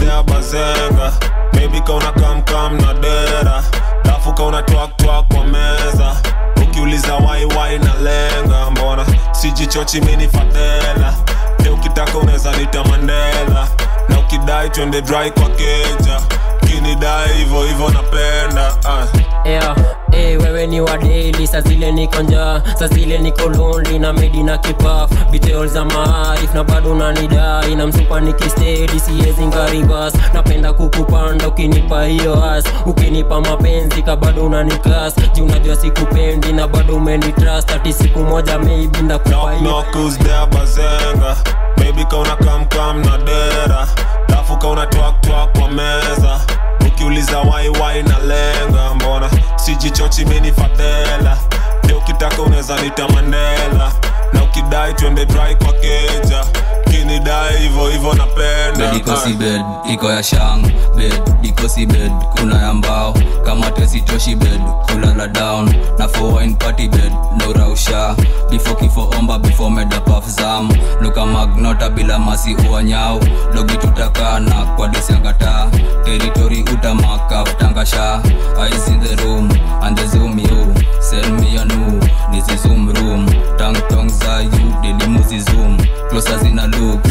[1.53, 3.63] Baby kauna kamkam kam na dera
[4.05, 6.15] Rafu kauna twak twak kwa meza.
[6.63, 9.05] Ukiuliza wai wai na lenga Mbona?
[9.31, 11.13] Sijichochi mini fadhela
[11.63, 13.67] Leo ukitaka unaweza nita Mandela.
[14.09, 16.19] Na ukidai twende dry kwa keja.
[16.67, 19.07] Kinidai hivo hivo napenda ah.
[19.45, 19.75] yeah.
[20.11, 24.43] Hey, wewe ni wa daily saa zile niko njaa saa zile niko londi na medi
[24.43, 25.11] na kipaf
[25.65, 30.13] za maarif na bado nanidai na msupa nikistedi siezi ngaribas.
[30.33, 35.13] Napenda kukupanda ukinipa hiyo as ukinipa mapenzi ka bado unanikas.
[35.41, 41.35] Unajua sikupendi na bado umenitrust ati siku moja maybe ndakupa hiyo Knuckles there bazenga?
[41.77, 43.87] Baby kauna kam kam na dera
[44.29, 46.39] Rafu kauna twak twak kwa meza
[46.99, 49.29] Ukiuliza wai wai na lenga Mbona?
[49.55, 51.37] Sijichochi mini fadhela.
[51.87, 53.91] Leo ukitaka unaweza nita Mandela.
[54.33, 56.45] Na ukidai twende dry kwa keja.
[56.91, 58.87] Kinidai hivo hivo napenda.
[58.91, 59.61] Bed iko si bed
[59.93, 60.61] iko ya shang
[60.97, 61.28] bed
[61.59, 63.13] iko si bed kuna ya mbao
[63.45, 65.75] kama tesitoshi bed kulala down.
[65.97, 68.15] Na for party bed no rausha.
[68.49, 70.69] Before kifo omba bifo meda zam.
[71.01, 73.19] Luka magnota bila masi uanyau
[73.53, 75.69] dogi tutakana kwa desiangata
[76.05, 78.21] teritori utamaka tangasha
[78.57, 79.49] eyes in the room
[79.83, 80.73] and the zoom you.
[81.01, 81.99] Sell me a new
[82.31, 83.25] this is zoom room.
[83.57, 85.77] Tang tong za you delimuzi zoom.
[86.09, 87.03] Closer zina look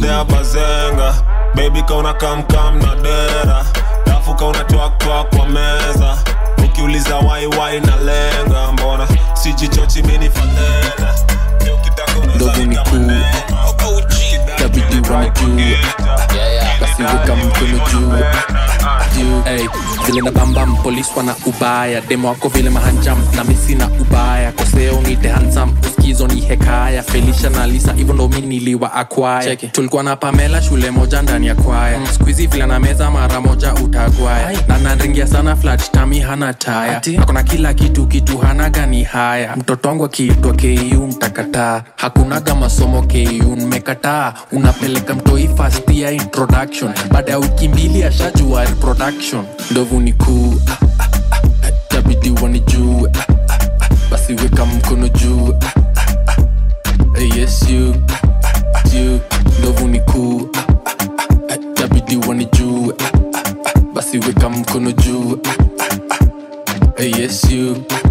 [0.00, 3.64] there bazenga bebi kaona kamkam na dera.
[4.06, 6.16] Dafu kaona twakwa kwa meza.
[6.64, 8.72] Ukiuliza waiwai na lenga.
[8.72, 11.14] Mbona sijichochi mini fanela
[12.34, 14.00] ndogo ni kuu
[14.58, 15.76] tabidi wanajuu
[16.80, 18.12] basi weka mkono juu
[19.44, 19.68] hey,
[20.06, 22.00] vile na bambam polis wana ubaya.
[22.00, 24.52] Demo wako vile mahanjam na misi na ubaya.
[24.52, 27.02] Koseo nite hansam uskizo ni hekaya.
[27.02, 31.54] Felisha na lisa hivyo ndo mi niliwa akwaya tulikuwa na pamela shule moja ndani ya
[31.54, 31.98] kwaya.
[31.98, 32.06] Mm.
[32.14, 37.02] skuizi vile na meza mara moja utagwaya na naringia sana flat tami hana taya.
[37.22, 39.56] Akona kila kitu kitu hana gani haya.
[39.56, 41.82] Mtoto wangu akiitwa ku mtakataa.
[41.96, 43.16] Hakunaga masomo ku
[43.56, 46.92] mmekataa unapeleka mtoi fast ya introduction.
[47.12, 49.44] Baada ya wiki mbili ashajua production.
[49.70, 51.10] Ndovu ni kuu ah, ah,
[51.64, 51.70] ah,
[54.10, 55.54] basi weka mkono juu.
[55.60, 55.72] Ah,
[56.26, 56.36] ah,
[57.16, 58.20] ah, yes you, ah,
[58.74, 59.20] ah, you.
[59.58, 62.06] Ndovu ni kuu ah, ah, ah, ah, ah, ah,
[66.98, 67.08] ah,
[67.90, 68.07] ah, ah,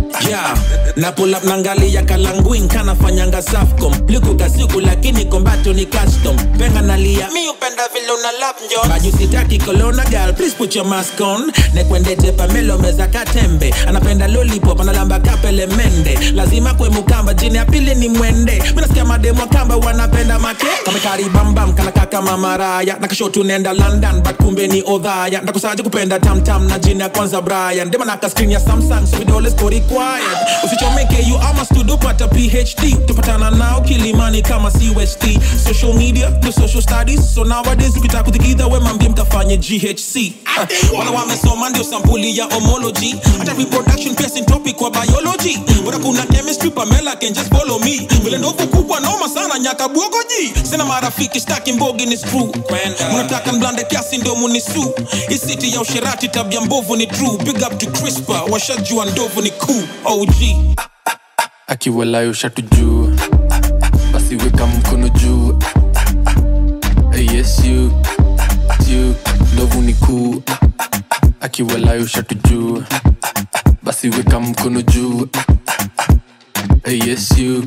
[1.16, 3.94] pull up nangalia kalanguin kanafanyanga safcom.
[4.08, 6.36] Likukasiku lakini kombato ni custom.
[6.58, 8.90] Penga nalia mi upenda vile una lap njo.
[8.90, 11.52] Baju sitaki kolona gal please put your mask on.
[11.74, 13.74] Nekwendeje pamelo meza katembe.
[13.88, 16.20] Anapenda lollipop analamba kapele mende.
[16.34, 18.64] Lazima kwe mukamba jini ya pili ni mwende.
[18.76, 20.66] Minasikia mademu wa kamba wanapenda make.
[20.86, 25.42] Kamekaribambam kanaka kama maraya nakashotu nenda london but kumbe ni odhaya.
[25.42, 27.90] Ndakusaje kupenda tamtam na jini ya kwanza brian.
[27.92, 29.70] Dema naka ya samsung so vidole siko
[30.16, 30.64] required.
[30.66, 35.24] Usichomeke you ama studio pata phd tupatana nao kilimani kama cust
[35.68, 37.34] social media to social studies.
[37.36, 43.16] So nowadays ukitaka kutikidha we mambie mtafanye ghc Ah, wala wamesoma ndio sampuli ya homology.
[43.38, 45.58] Hata reproduction pia si topic kwa biology.
[45.84, 48.08] Bora kuna chemistry pamela can just follow me?
[48.24, 52.52] Vile ndovu kubwa noma sana nyaka bwogoji sina marafiki staki mbogi ni screw.
[53.14, 54.94] Mnataka mblande kiasi ndio munisu
[55.30, 57.38] isiti ya usherati tabia mbovu ni true.
[57.44, 60.28] Big up to crispa washajua ndovu ni cool og
[62.34, 63.16] shatu juu
[64.14, 65.60] basi weka mkono juu.
[67.34, 67.92] Yes you
[68.90, 69.16] you
[69.54, 70.44] ndovu ni kuu
[71.42, 72.84] akiwalayo shatu juu
[73.84, 75.28] basi weka mkono juu.
[76.88, 77.64] Yes you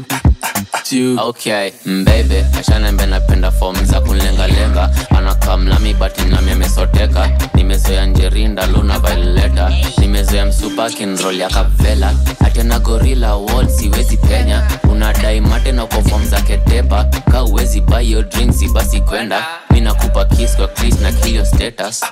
[1.18, 9.72] okay mbebe ashanembe napenda fom za kunlengalenga anakamlami bati nami amesoteka nimezoea njerinda luna vaileta
[9.98, 14.68] nimezoea msupa kinrol ya kavela hatena gorila wall siwezi penya.
[14.92, 17.04] Unadai mate na kwa fom za ketepa.
[17.04, 19.44] Ka uwezi bayo drinksi basi kwenda.
[19.70, 20.68] Mi nakupa kis kwa
[21.02, 22.04] na kilio status.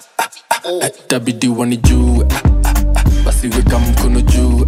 [1.07, 2.25] Tabidi wani juu
[3.25, 4.67] basi weka mkono juu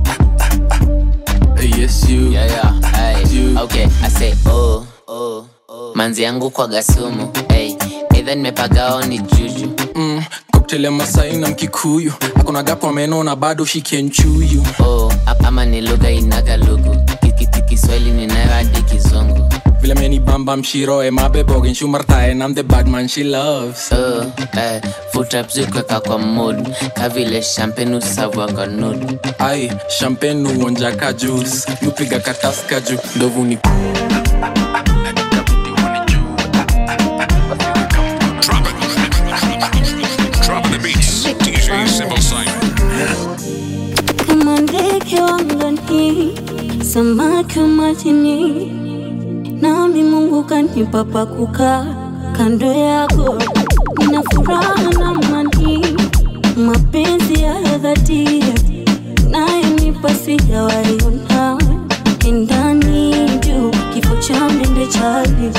[1.81, 2.29] yes you.
[2.31, 3.57] Yeah, yeah, hey.
[3.57, 5.93] okay i say oh, oh, oh.
[5.95, 7.33] manzi yangu kwa gasumu.
[7.49, 7.75] Hey.
[8.15, 9.71] either nimepagao ni juju.
[9.95, 10.23] Mm,
[10.53, 12.13] cocktail ya masai na mkikuyu.
[12.37, 15.13] Hakuna gapo meno na bado shikenchuyu oh,
[15.45, 16.97] ama ni lugha inaga lugu.
[17.21, 17.63] Kikiti
[19.83, 23.09] Vill ha med i Bam Bam Shiro Är Mabbe Bogen Shumartaen I'm the bad man
[23.09, 23.93] she loves.
[23.93, 24.27] Oh,
[24.57, 24.81] eh,
[25.13, 26.69] futrapzikweka kwa mood.
[26.95, 33.59] Kavile champagne usavwaka nud ai champagne uonjaka jus nupiga kataska juu ndovuni
[44.27, 46.33] kama ndege wangani
[46.93, 48.90] samaki majini
[49.61, 51.85] nami Mungu kanipa pa kukaa
[52.37, 53.39] kando yako.
[53.99, 55.97] Nina furaha na amani,
[56.57, 58.45] mapenzi ya dhati.
[59.31, 61.59] Nayonipa sijawaiona
[62.33, 65.51] ndani juu kifo cha mende chali.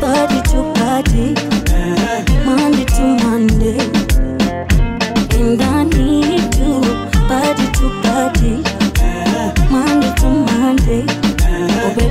[0.00, 1.34] Badi tu body,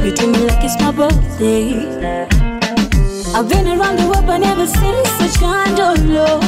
[0.08, 1.74] Baby to me like it's my birthday.
[3.36, 6.44] I've been around the world but never seen such kind of love.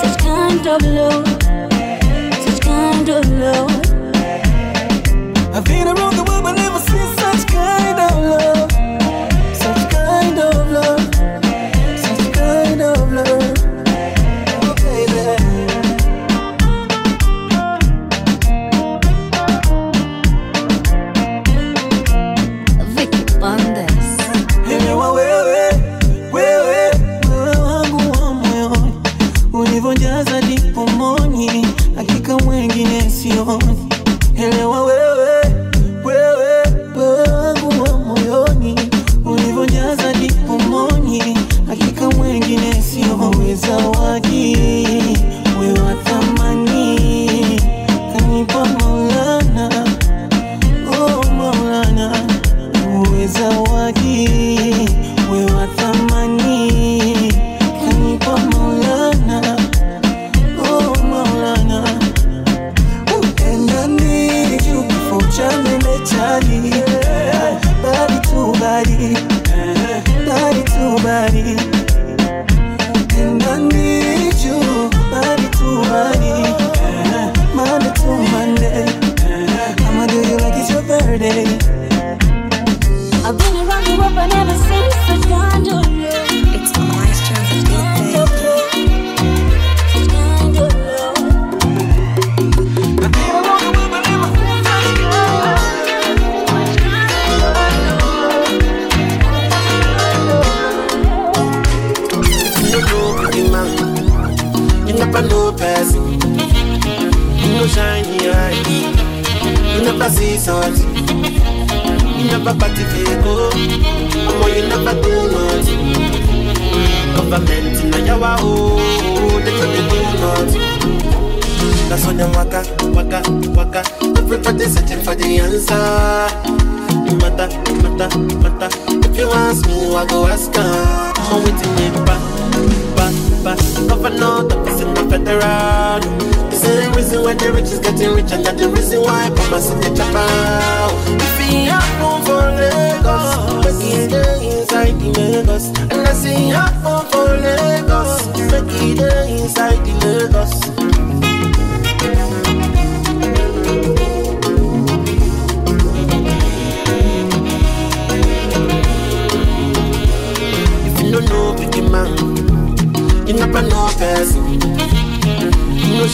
[0.00, 1.26] Such kind of love.
[2.44, 3.70] Such kind of love.
[5.54, 6.27] I've been around the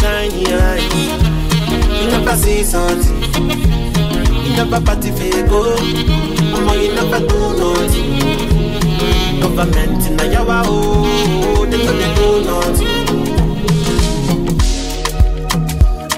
[0.05, 0.85] shiny eyes,
[1.97, 3.17] you never see something.
[4.45, 5.61] You never party for go,
[6.53, 8.11] mama you never do nothing.
[9.41, 13.05] Government in your own, oh, oh, they don't do nothing.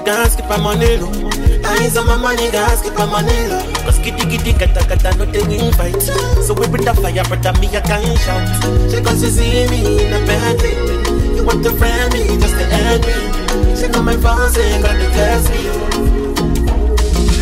[0.03, 1.11] Can't skip a money low.
[1.71, 3.63] Eyes on my money, can't skip a money low.
[3.85, 6.01] Cause kitty kitty kata kata no they fight.
[6.43, 8.91] So we put the fire, but I me I can't shout.
[8.91, 10.61] She cause you see me in a bad
[11.35, 13.36] You want to friend me just to end me.
[13.77, 15.61] She know my phone say got to test me.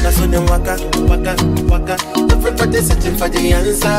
[0.03, 0.78] That's when them waka,
[1.09, 1.34] waka,
[1.66, 1.95] waka.
[2.32, 3.89] Everybody searching for the answer.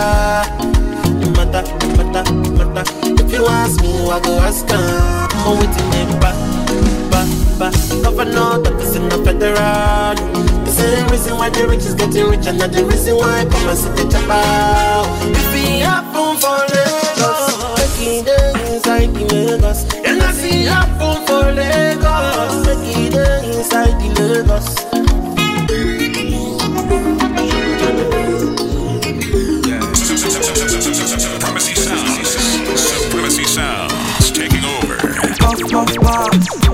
[1.37, 1.63] Mata,
[1.97, 2.83] mata, mata.
[3.23, 4.77] If you ask me, I go ask her.
[4.79, 6.37] Oh, I'm waiting in back,
[7.11, 7.75] back, back.
[8.03, 10.15] Governor, the person the federal.
[10.65, 13.45] The same reason why the rich is getting rich, and the reason why
[13.75, 15.07] see the chop out.
[15.27, 17.45] If he happen for Lagos,
[18.01, 19.85] it dey inside the Lagos.
[20.07, 22.06] And I see happen for Lagos,
[22.65, 25.87] make it dey inside the Lagos.
[32.07, 34.97] Supremacy Sounds taking over.
[35.39, 36.66] Puff, puff, puff,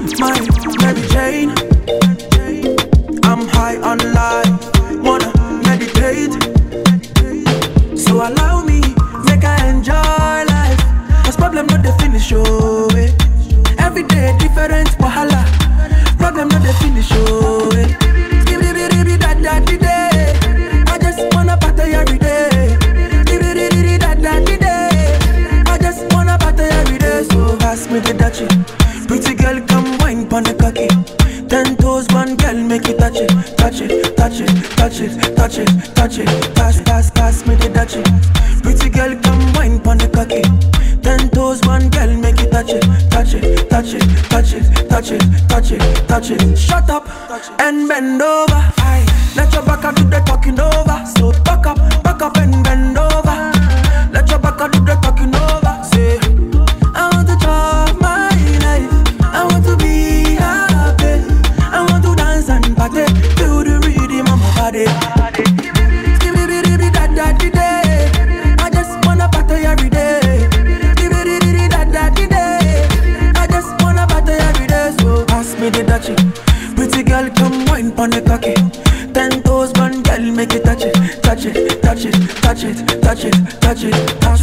[45.53, 46.59] touch it, touch it.
[46.59, 47.07] Shut up
[47.61, 48.82] and bend over.
[77.13, 78.55] Girl, come wine pon the cocky.
[79.13, 83.25] Ten toes, one girl, make it touch it, touch it, touch it, touch it, touch
[83.25, 83.93] it, touch it.
[84.21, 84.42] Pass, pass,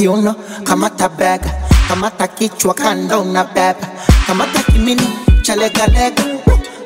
[0.00, 0.34] kiuno,
[0.64, 1.52] kamata bega,
[1.88, 3.86] kamata kichwa kanda unabeba,
[4.26, 5.02] kamata kimini
[5.42, 5.54] cha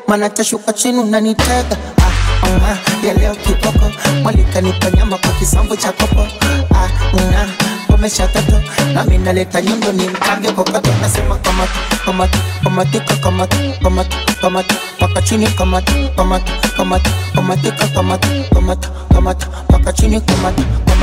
[0.09, 1.77] mana tashuka chini unanitega.
[2.03, 3.35] Ah, uh, ya
[4.23, 6.27] mwalikanipa nyama kwa kisambo cha kopo
[6.75, 6.89] ah,
[7.87, 8.61] komesha toto
[8.95, 15.47] nami naleta nyundo ni mkange kokoto nasema kamata kamata kamatika kamata kamata kamata paka chini
[15.47, 20.94] kamata kamata kamata kamatika kamata kamata kamata paka kamata kamata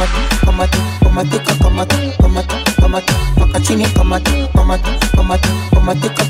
[0.45, 3.01] kama tu kama tu pamatika kama
[3.39, 6.25] paka chini kama tu kama tu kama tu pamatika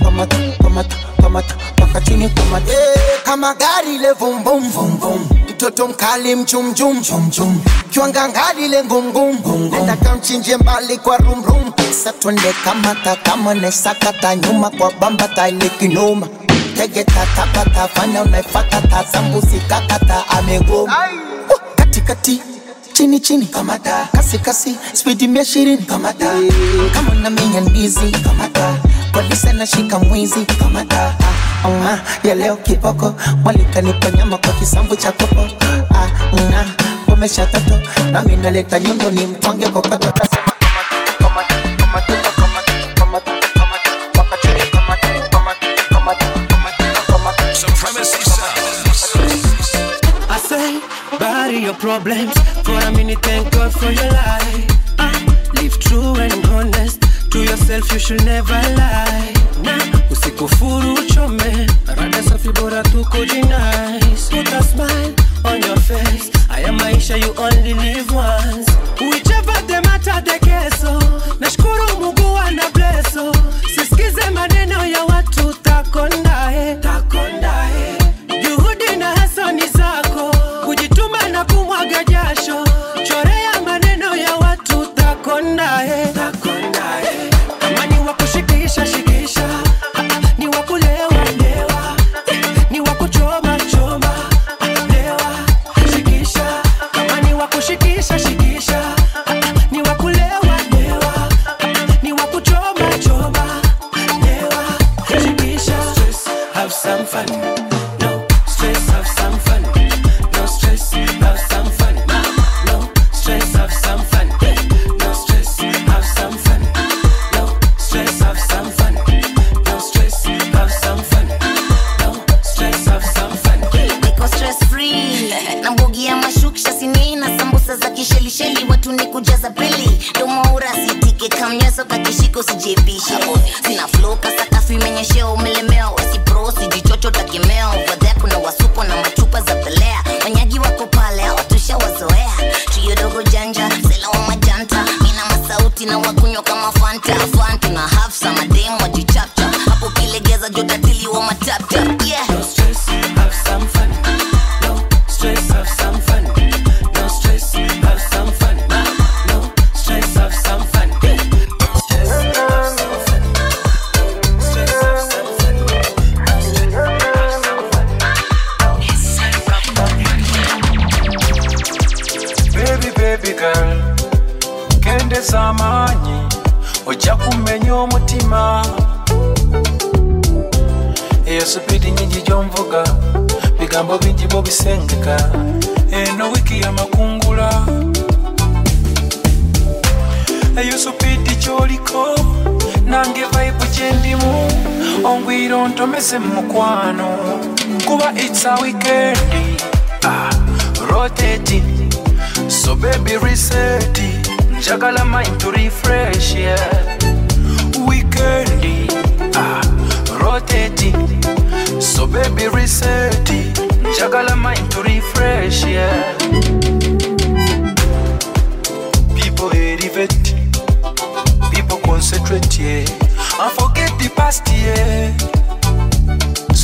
[1.77, 2.71] paka chini kama tu
[3.23, 7.61] kama gari le vum vum vum vum mtoto mkali mchumchum chumchum
[7.91, 14.69] kiwanga ngali le ngungum nenda kamchinje mbali kwa rumrum pesa twende kamata kama nesakata nyuma
[14.69, 16.27] kwa bamba tailekinoma
[16.77, 20.95] tegeta tapata fanya unaifata tazambuzikakata amegoma.
[21.75, 22.41] Katikati
[23.01, 23.45] chini chini.
[23.49, 24.05] Kamata.
[24.13, 25.81] Kasi kasi spidi mia ishirini.
[25.89, 26.29] Kamata.
[26.93, 28.77] Kama unamenya ndizi kamata.
[29.11, 30.45] Polisi anashika mwizi.
[30.45, 31.15] Kamata.
[31.65, 31.97] Ah,
[32.27, 33.15] ya leo kiboko.
[33.43, 35.41] Mwalikanipa nyama kwa kisambu cha kopo
[35.95, 36.65] Ah, nga,
[37.13, 37.79] umesha toto.
[38.11, 40.11] Nami naleta nyundo ni mtwange kokoto
[51.71, 53.19] your problems for a minute.
[53.21, 54.67] Thank God for your life.
[54.99, 57.01] Uh, live true and honest
[57.31, 57.91] to yourself.
[57.91, 59.33] You should never lie.
[59.63, 59.79] Nah,
[60.11, 61.67] usikufuru uchome.
[61.87, 64.29] Rada safi bora tu kujinice.
[64.31, 65.13] Put a smile
[65.45, 66.29] on your face.
[66.49, 68.69] Haya maisha you only live once.
[68.99, 71.00] Whichever the matter the case, Nashukuru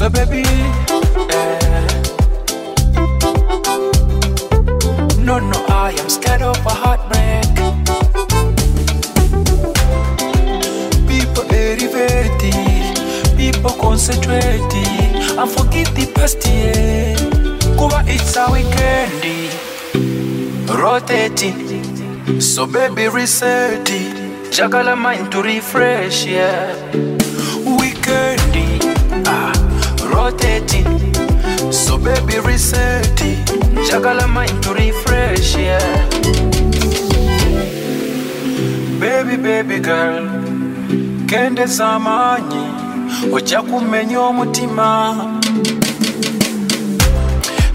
[0.07, 0.43] So baby,
[1.31, 1.87] eh.
[5.19, 7.43] No, no, I am scared of a heartbreak.
[11.09, 12.95] People elevated,
[13.35, 17.17] people concentrated, and forget the past year.
[17.77, 19.51] Kuba it's a weekend,
[20.69, 22.39] rotating.
[22.39, 27.16] So baby reset it, jagala mind to refresh, yeah.
[30.28, 30.88] Rotating.
[31.71, 33.47] So baby reset it,
[33.88, 36.09] jagala mind to refresh, yeah.
[38.99, 40.28] Baby, baby girl,
[41.28, 42.67] kendeza amaanyi
[43.34, 45.15] ojja kumenya omutima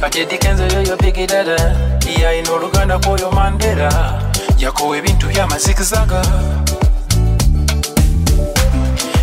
[0.01, 1.77] kati edikenzo yoyo bigidada
[2.23, 4.23] yayina oluganda kwoyo mandera.
[4.59, 6.23] Yakowa ebintu byamazigizaga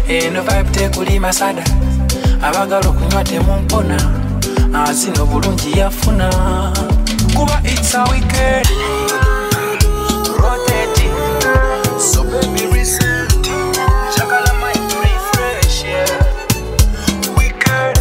[0.08, 1.64] eno vibe tekuli masada
[2.42, 3.98] abagala okunywa temumpona
[4.86, 6.28] azina obulungi yafuna
[7.36, 8.68] kuba its a weekend
[10.42, 11.08] rotate
[12.00, 13.32] so baby reset
[14.10, 16.20] njagala mind refresh yeah
[17.38, 17.98] weekend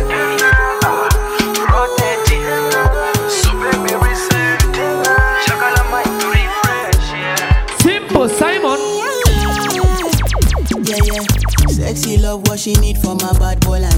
[1.73, 2.39] rotate
[3.41, 4.63] so baby reset
[5.43, 8.79] njagala mind refresh yeah Simple Simon.
[10.89, 11.25] Yeah, yeah.
[11.69, 13.97] Sexy love, what she need from a bad boy like me.
[13.97, 13.98] Yeah, yeah.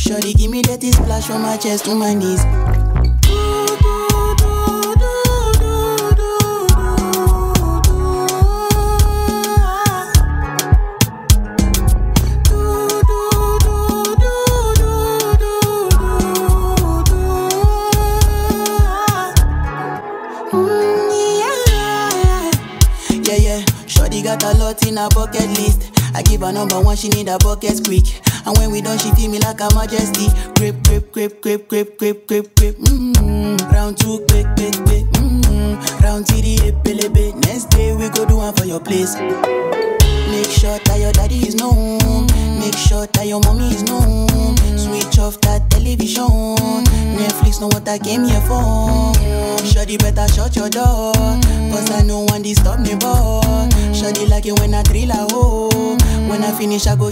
[0.00, 2.40] Shorty give me that splash from my chest to my knees.
[20.50, 21.10] Mm,
[23.28, 23.64] yeah, yeah.
[23.86, 25.39] Shorty got a lot in her bucket.
[26.52, 28.04] Number one, she need a bucket quick.
[28.46, 30.28] And when we done, she feel me like a majesty.
[30.56, 32.76] Grip, grip, grip, grip, grip, grip, grip, grip.
[32.76, 33.72] Mm-hmm.
[33.72, 35.04] Round two, quick, quick, quick.
[35.20, 36.04] Mm-hmm.
[36.04, 37.34] Round three, epelebe.
[37.46, 39.16] Next day we go do one for your place.
[40.30, 42.26] Make sure that your daddy is known.
[42.58, 44.28] Make sure that your mommy is known.
[44.78, 46.56] Switch off that television.
[47.18, 49.12] Netflix know what I came here for.
[49.66, 51.12] Shorty better shut your door.
[51.72, 53.68] Cause I know one disturb me, boy.
[53.92, 55.96] Shorty like it when I drill a hole.
[56.28, 57.10] When I finish, I go.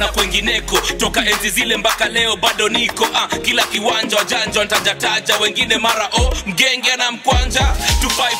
[0.00, 5.78] Na kwengineko toka enzi zile mpaka leo bado niko ah, kila kiwanja wajanja ntajataja wengine
[5.78, 7.60] mara o oh, mgenge na mkwanja.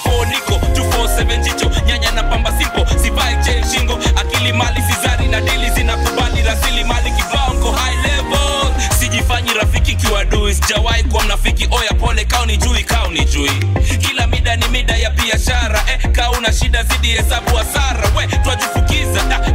[0.06, 3.98] 254 niko 247 jicho nyanya na pamba simpo sivai chain shingo.
[4.16, 8.72] Akili mali sizari na dili zinakubali rasili mali kibongo high level.
[8.98, 13.50] Sijifanyi rafiki kiwadui sijawahi kuwa mnafiki oya pole kauni jui kauni jui
[13.98, 18.10] kila mida ni mida ya biashara eh, kauna shida zidi hesabu hasara.
[18.16, 19.50] We twajifukiza ah,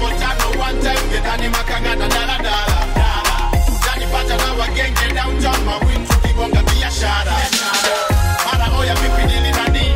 [0.00, 2.08] But I know one time get any makangana
[4.12, 7.36] pata na wagenge down Mawin tukibonga biashara.
[8.46, 9.94] Mara oya vipi dili na nini?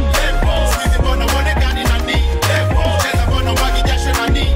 [0.72, 2.22] Sizi mbona uonekani na nini?
[3.02, 3.82] Cheza mbona mwagi
[4.12, 4.54] na nini?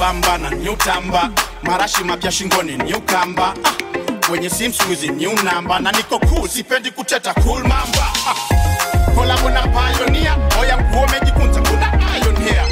[0.00, 0.40] Bamba eh.
[0.40, 0.76] na New
[1.70, 7.34] marashi mapya shingoni nyukamba ah, wenye sim skuizi new namba na niko cool sipendi kuteta
[7.34, 8.06] cool mamba.
[8.28, 12.62] Ah, kolabo na payonia oya nguo umejikunja kuna iron here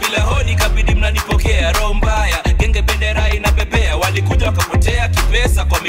[0.00, 1.72] bila hodi kabidi mnanipokea.
[1.72, 5.79] Roho mbaya genge bendera inapepea walikuja wakapotea kipesa kwa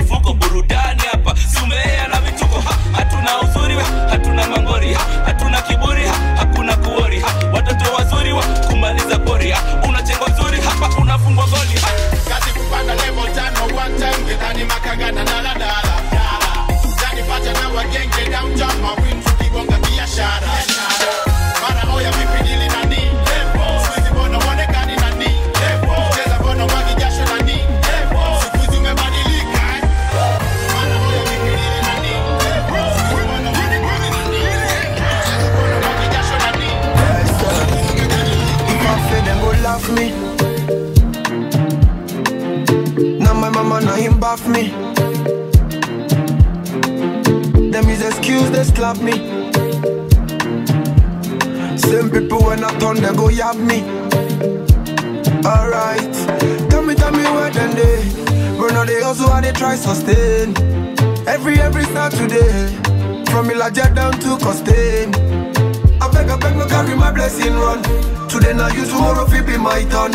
[48.41, 49.11] excuse they slap me.
[51.77, 53.83] Same people when I turn they go yab me.
[55.45, 56.13] Alright,
[56.69, 58.57] tell me, tell me where them they.
[58.57, 60.55] But now they also how they try sustain.
[61.27, 62.67] Every every Saturday,
[63.31, 65.13] from Ilaja down to Costain.
[66.01, 67.81] I beg, I beg, no carry my blessing run.
[68.27, 70.11] Today now you, tomorrow fi be my turn.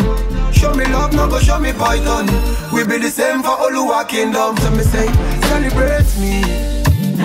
[0.51, 2.25] Show me love, now go show me python.
[2.73, 4.57] We be the same for all Oluwa kingdom.
[4.57, 5.07] So me say,
[5.47, 6.76] celebrate me.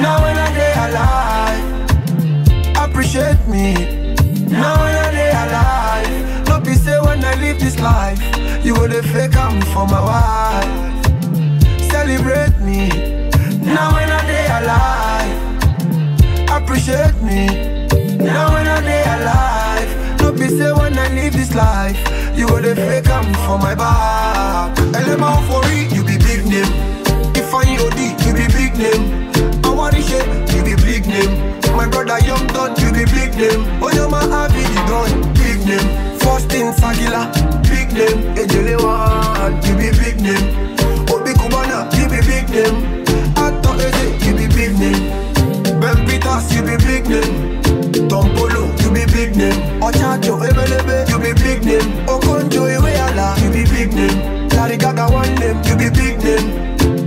[0.02, 1.64] Now when I day alive,
[2.76, 3.74] appreciate me.
[4.48, 8.20] Now when I day alive, no be say when I live this life,
[8.64, 11.04] you go the fake am for my wife.
[11.90, 12.88] Celebrate me.
[13.64, 15.38] Now when I day alive,
[16.50, 17.46] appreciate me.
[18.16, 21.98] Now when I day alive, no be say when I live this life,
[22.36, 24.76] you go the fake am for my back.
[24.98, 26.72] Elema for it, you be big name.
[27.34, 29.22] If I OD, you be big name.
[29.82, 30.22] Awarishe,
[30.54, 31.58] you be big name.
[31.76, 33.82] My brother Young Don, you be big name.
[33.82, 36.18] Oyama Avi, the gun, big name.
[36.20, 37.26] First in Sagila,
[37.66, 38.22] big name.
[38.38, 40.78] Ejele One, you be big name.
[41.10, 43.02] Obi Cubana, you be big name.
[43.36, 45.80] Ato Eze, you be big name.
[45.80, 48.08] Ben Peters, you be big name.
[48.08, 49.58] Tom Polo, you be big name.
[49.82, 52.06] Ochacho, Ebelebe, you be big name.
[52.06, 54.48] Okonjo, Iweala, you be big name.
[54.50, 56.71] Larry Gaga, one name, you be big name.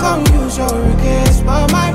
[0.00, 1.87] Come use your regrets, but my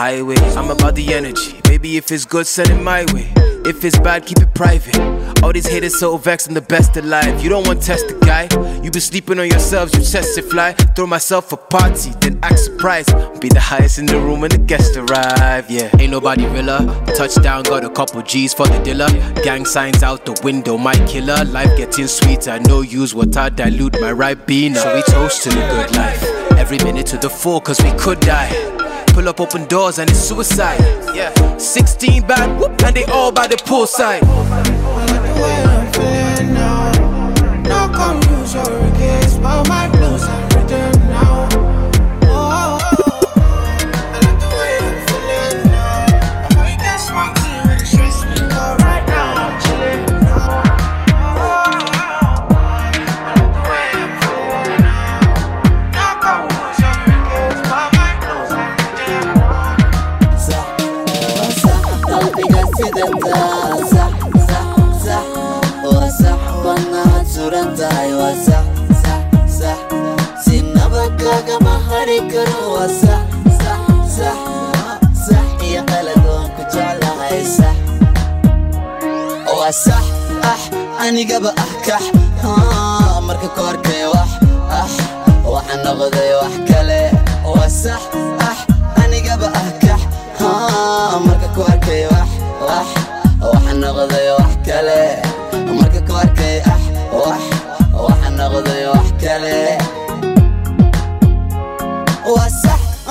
[0.00, 0.36] highway.
[0.56, 1.60] I'm about the energy.
[1.64, 3.30] Baby, if it's good, send it my way.
[3.66, 4.98] If it's bad, keep it private.
[5.42, 7.44] All these haters so vexed, I'm the best alive.
[7.44, 8.44] You don't want to test the guy.
[8.82, 10.72] You been sleeping on yourselves, you test it fly.
[10.96, 13.10] Throw myself a party, then act surprised.
[13.42, 15.70] Be the highest in the room when the guests arrive.
[15.70, 16.80] Yeah, ain't nobody realer.
[17.14, 19.10] Touchdown, got a couple G's for the dealer.
[19.44, 21.44] Gang signs out the window, my killer.
[21.44, 24.76] Life getting sweeter, no use what I dilute my right bean.
[24.76, 26.22] So we toast to the good life.
[26.52, 28.79] Every minute to the full, cause we could die.
[29.14, 30.80] Pull up open doors and it's suicide.
[31.14, 34.20] Yeah, 16 bad, whoop, and they all by the poolside.
[34.20, 36.90] the way I'm feeling now.
[37.62, 40.39] No come use your but my blues
[81.10, 82.04] anigaba ah kax
[82.46, 84.30] ah, ah, marka koorkay wax
[84.70, 84.86] ah
[85.52, 87.00] waxaan noqday wax kale.
[87.50, 88.02] Waa sax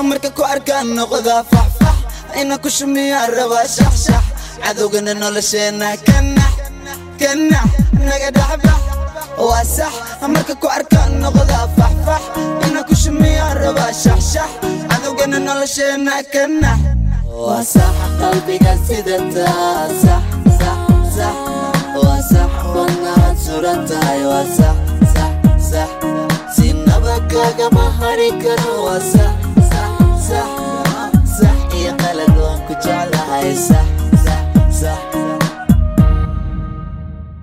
[0.10, 1.98] marka ku arkaan noqdaa faxfax
[2.42, 4.24] ina ku shumiyaan rabaa shaxshax
[4.64, 6.54] cadowgana nolosheenna kanax
[7.22, 7.70] kanax
[8.08, 8.82] naga dhaxbax
[9.48, 9.94] waa sax
[10.34, 12.24] marka ku arkaan noqdaa faxfax
[12.68, 14.50] ina ku shumiyaan rabaa shaxshax
[14.90, 16.80] cadowgana nolosheenna kanax
[17.46, 20.24] waa sax qalbiga sida taa sax
[20.60, 20.80] sax
[21.18, 21.36] sax.
[22.04, 24.78] Waa sax bannaad suran tahay waa sax
[25.14, 25.34] sax
[25.72, 25.90] sax.
[26.56, 29.32] Si naba kagama hari karo waa sax.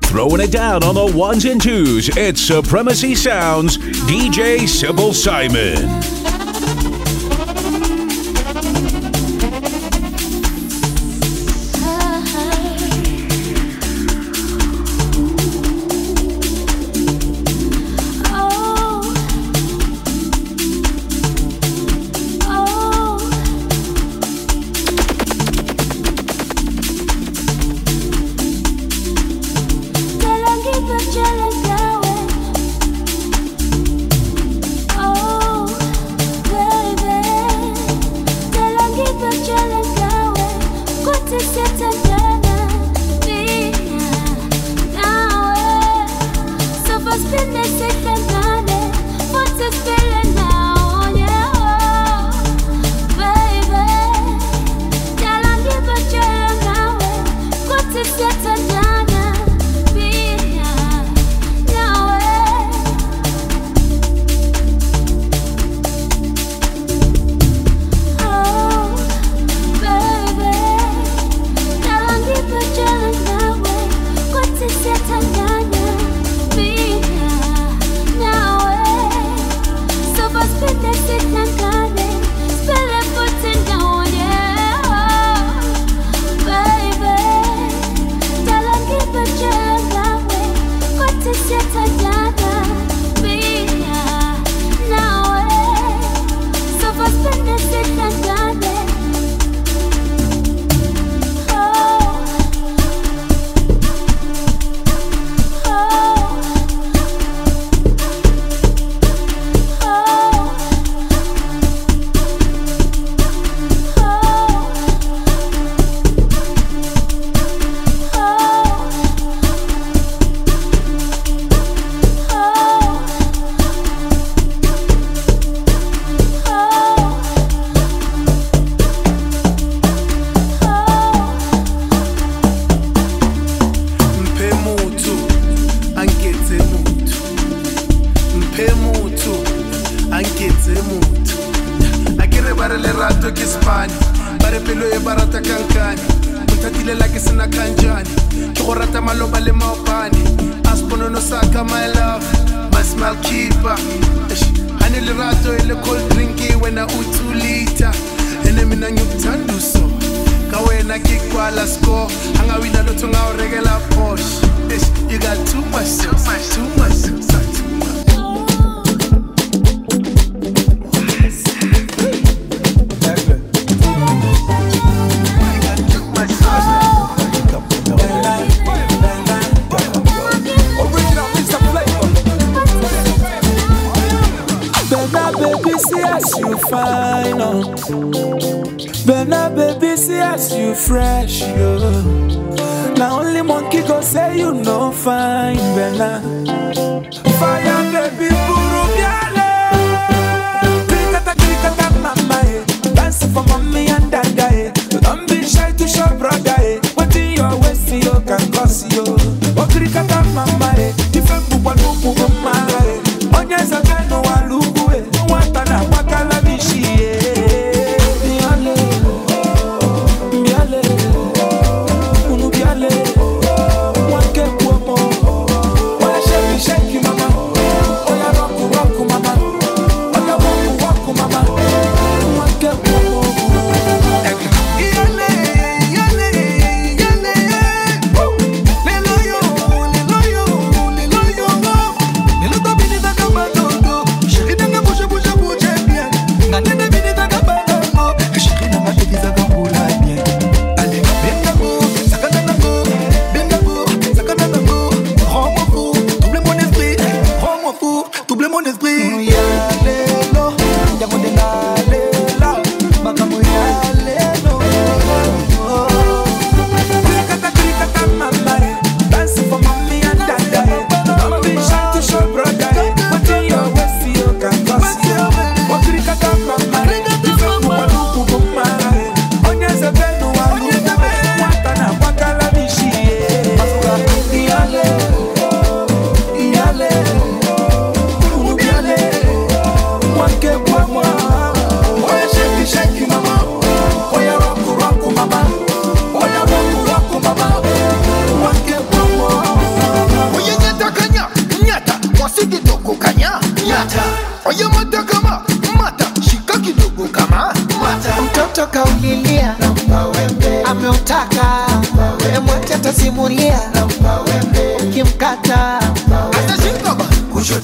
[0.03, 6.36] Throwing it down on the ones and twos, it's Supremacy Sounds, DJ Sybil Simon.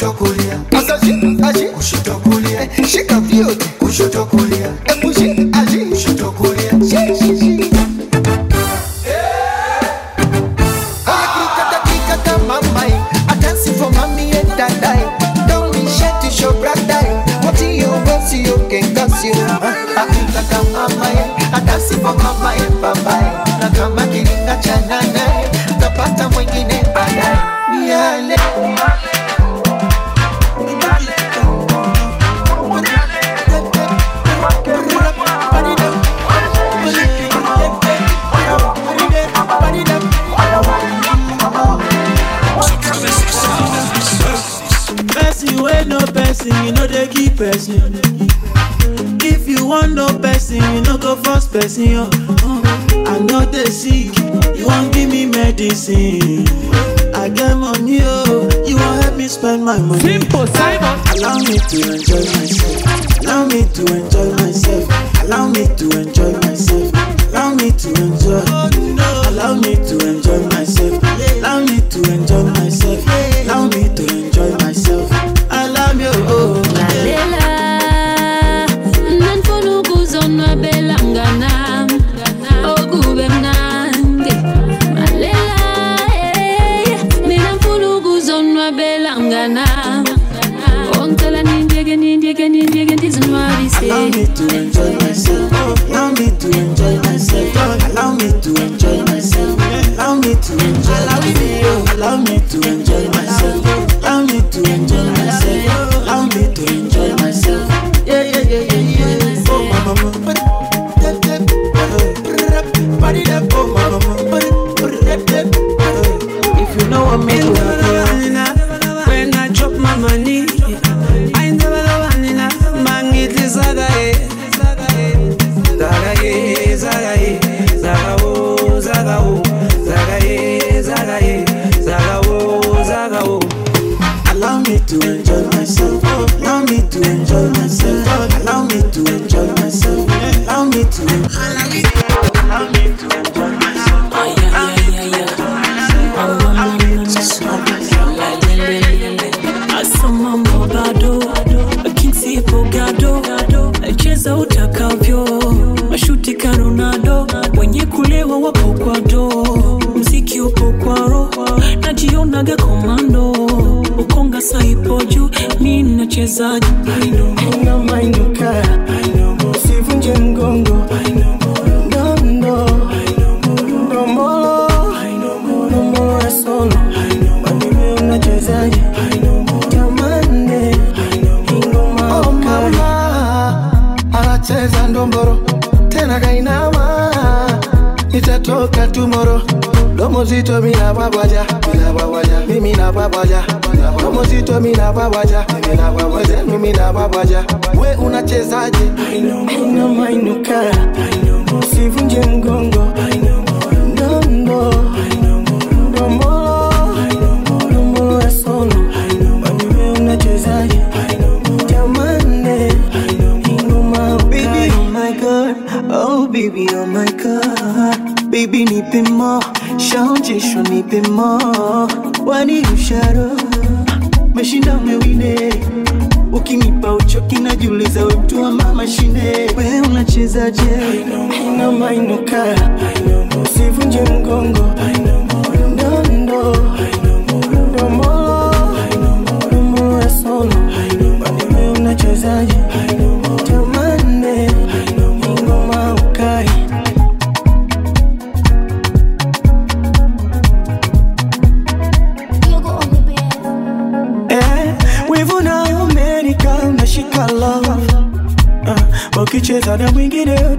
[0.02, 0.31] 조금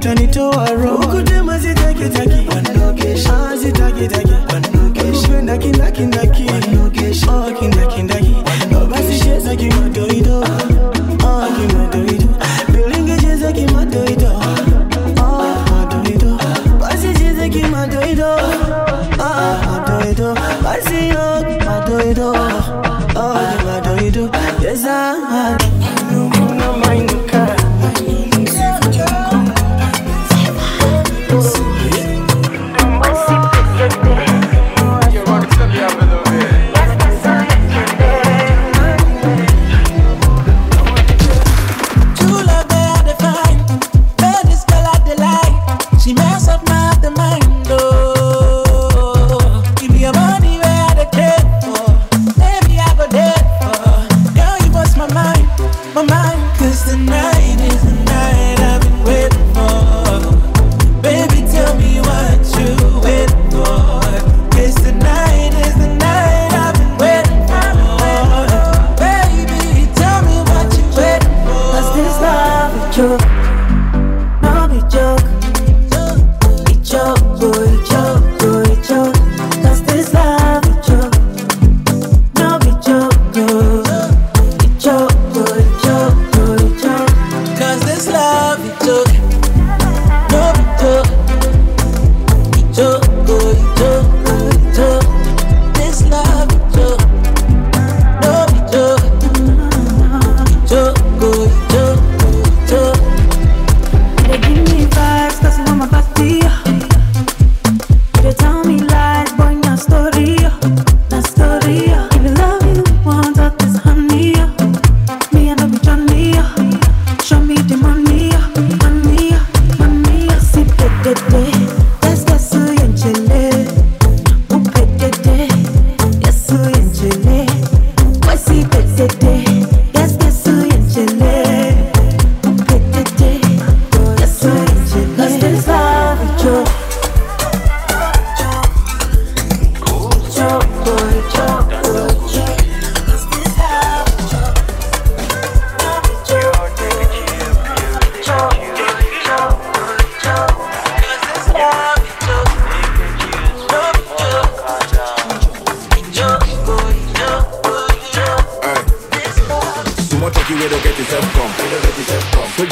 [0.04, 0.96] utanitoa roho.
[0.96, 2.48] Ukutema zitakitaki
[3.58, 4.34] zitakitaki
[5.12, 6.44] kupenda kindakindaki
[7.60, 10.44] kindakindaki oh, oh, basi cheza kimadoido.
[10.44, 11.28] Ah.
[11.28, 12.30] Oh, kimadoido.
[15.20, 16.80] Ah.
[16.80, 17.14] Basi
[19.20, 19.48] ah,
[20.64, 21.12] basi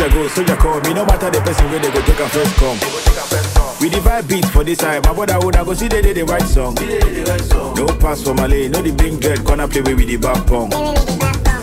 [0.02, 0.82] Soldier go, soldier come.
[0.82, 3.78] Me no matter the person where they go take a first come.
[3.80, 5.06] We divide beats for this side.
[5.06, 6.73] My brother would I go see they did the right song.
[7.78, 10.72] No pass for Malay, no the bring girl, gonna play with the back pong.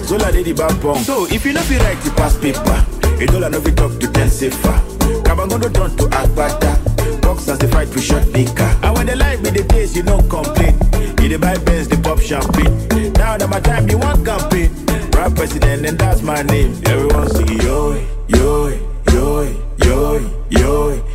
[0.05, 1.03] Zola did the back pong.
[1.03, 2.79] So if you know feel right, you pass paper.
[3.19, 4.79] A dollar no fit talk to ten safer.
[5.27, 7.21] Cabangondo turn to Agbada.
[7.21, 8.71] Boxers the fight with shot maker.
[8.87, 10.79] And when they like me the taste, you don't complain.
[11.19, 12.87] You the buy Benz, the pop champagne.
[13.15, 14.88] Now that my time, you want campaign.
[15.19, 16.73] Rap president, and that's my name.
[16.87, 17.93] Everyone sing yo,
[18.29, 18.69] yo,
[19.11, 19.43] yo,
[19.83, 21.08] yo, yo,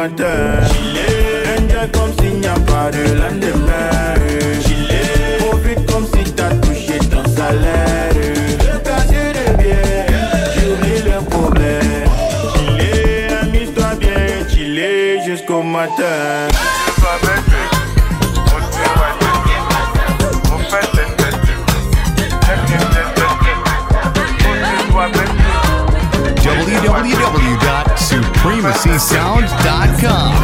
[0.00, 0.60] matin.
[1.58, 4.14] Angel comme signe pas de lendemain.
[5.38, 8.12] Profite comme si t'as touché ton salaire.
[8.14, 9.86] Le casier de bien,
[10.54, 12.04] j'oublie le problème.
[12.54, 16.49] Chiller, amuse-toi bien, chiller jusqu'au matin.
[28.98, 30.34] supremacysounds.com.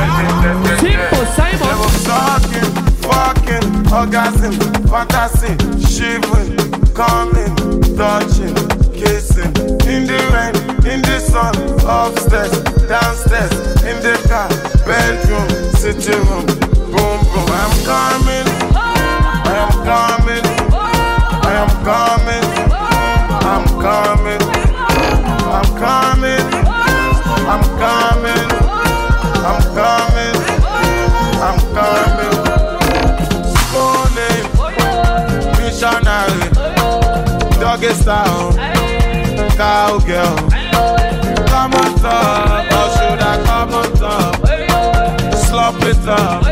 [2.06, 2.70] Fucking,
[3.02, 4.52] fucking, orgasm,
[4.86, 5.52] fantasy,
[5.86, 6.56] shivering,
[6.94, 7.54] coming,
[7.96, 8.54] touching,
[8.92, 9.52] kissing,
[9.86, 10.54] in the rain,
[10.86, 11.54] in the sun,
[11.86, 12.52] upstairs,
[12.88, 13.52] downstairs,
[13.82, 14.48] in the car,
[14.86, 17.48] bedroom, sitting room, boom boom.
[17.50, 22.25] I'm coming, I am coming, I am coming,
[38.06, 38.52] style,
[39.56, 40.36] cowgirl.
[41.50, 44.36] Come on top, or should I come on top?
[45.34, 46.45] Slop it up,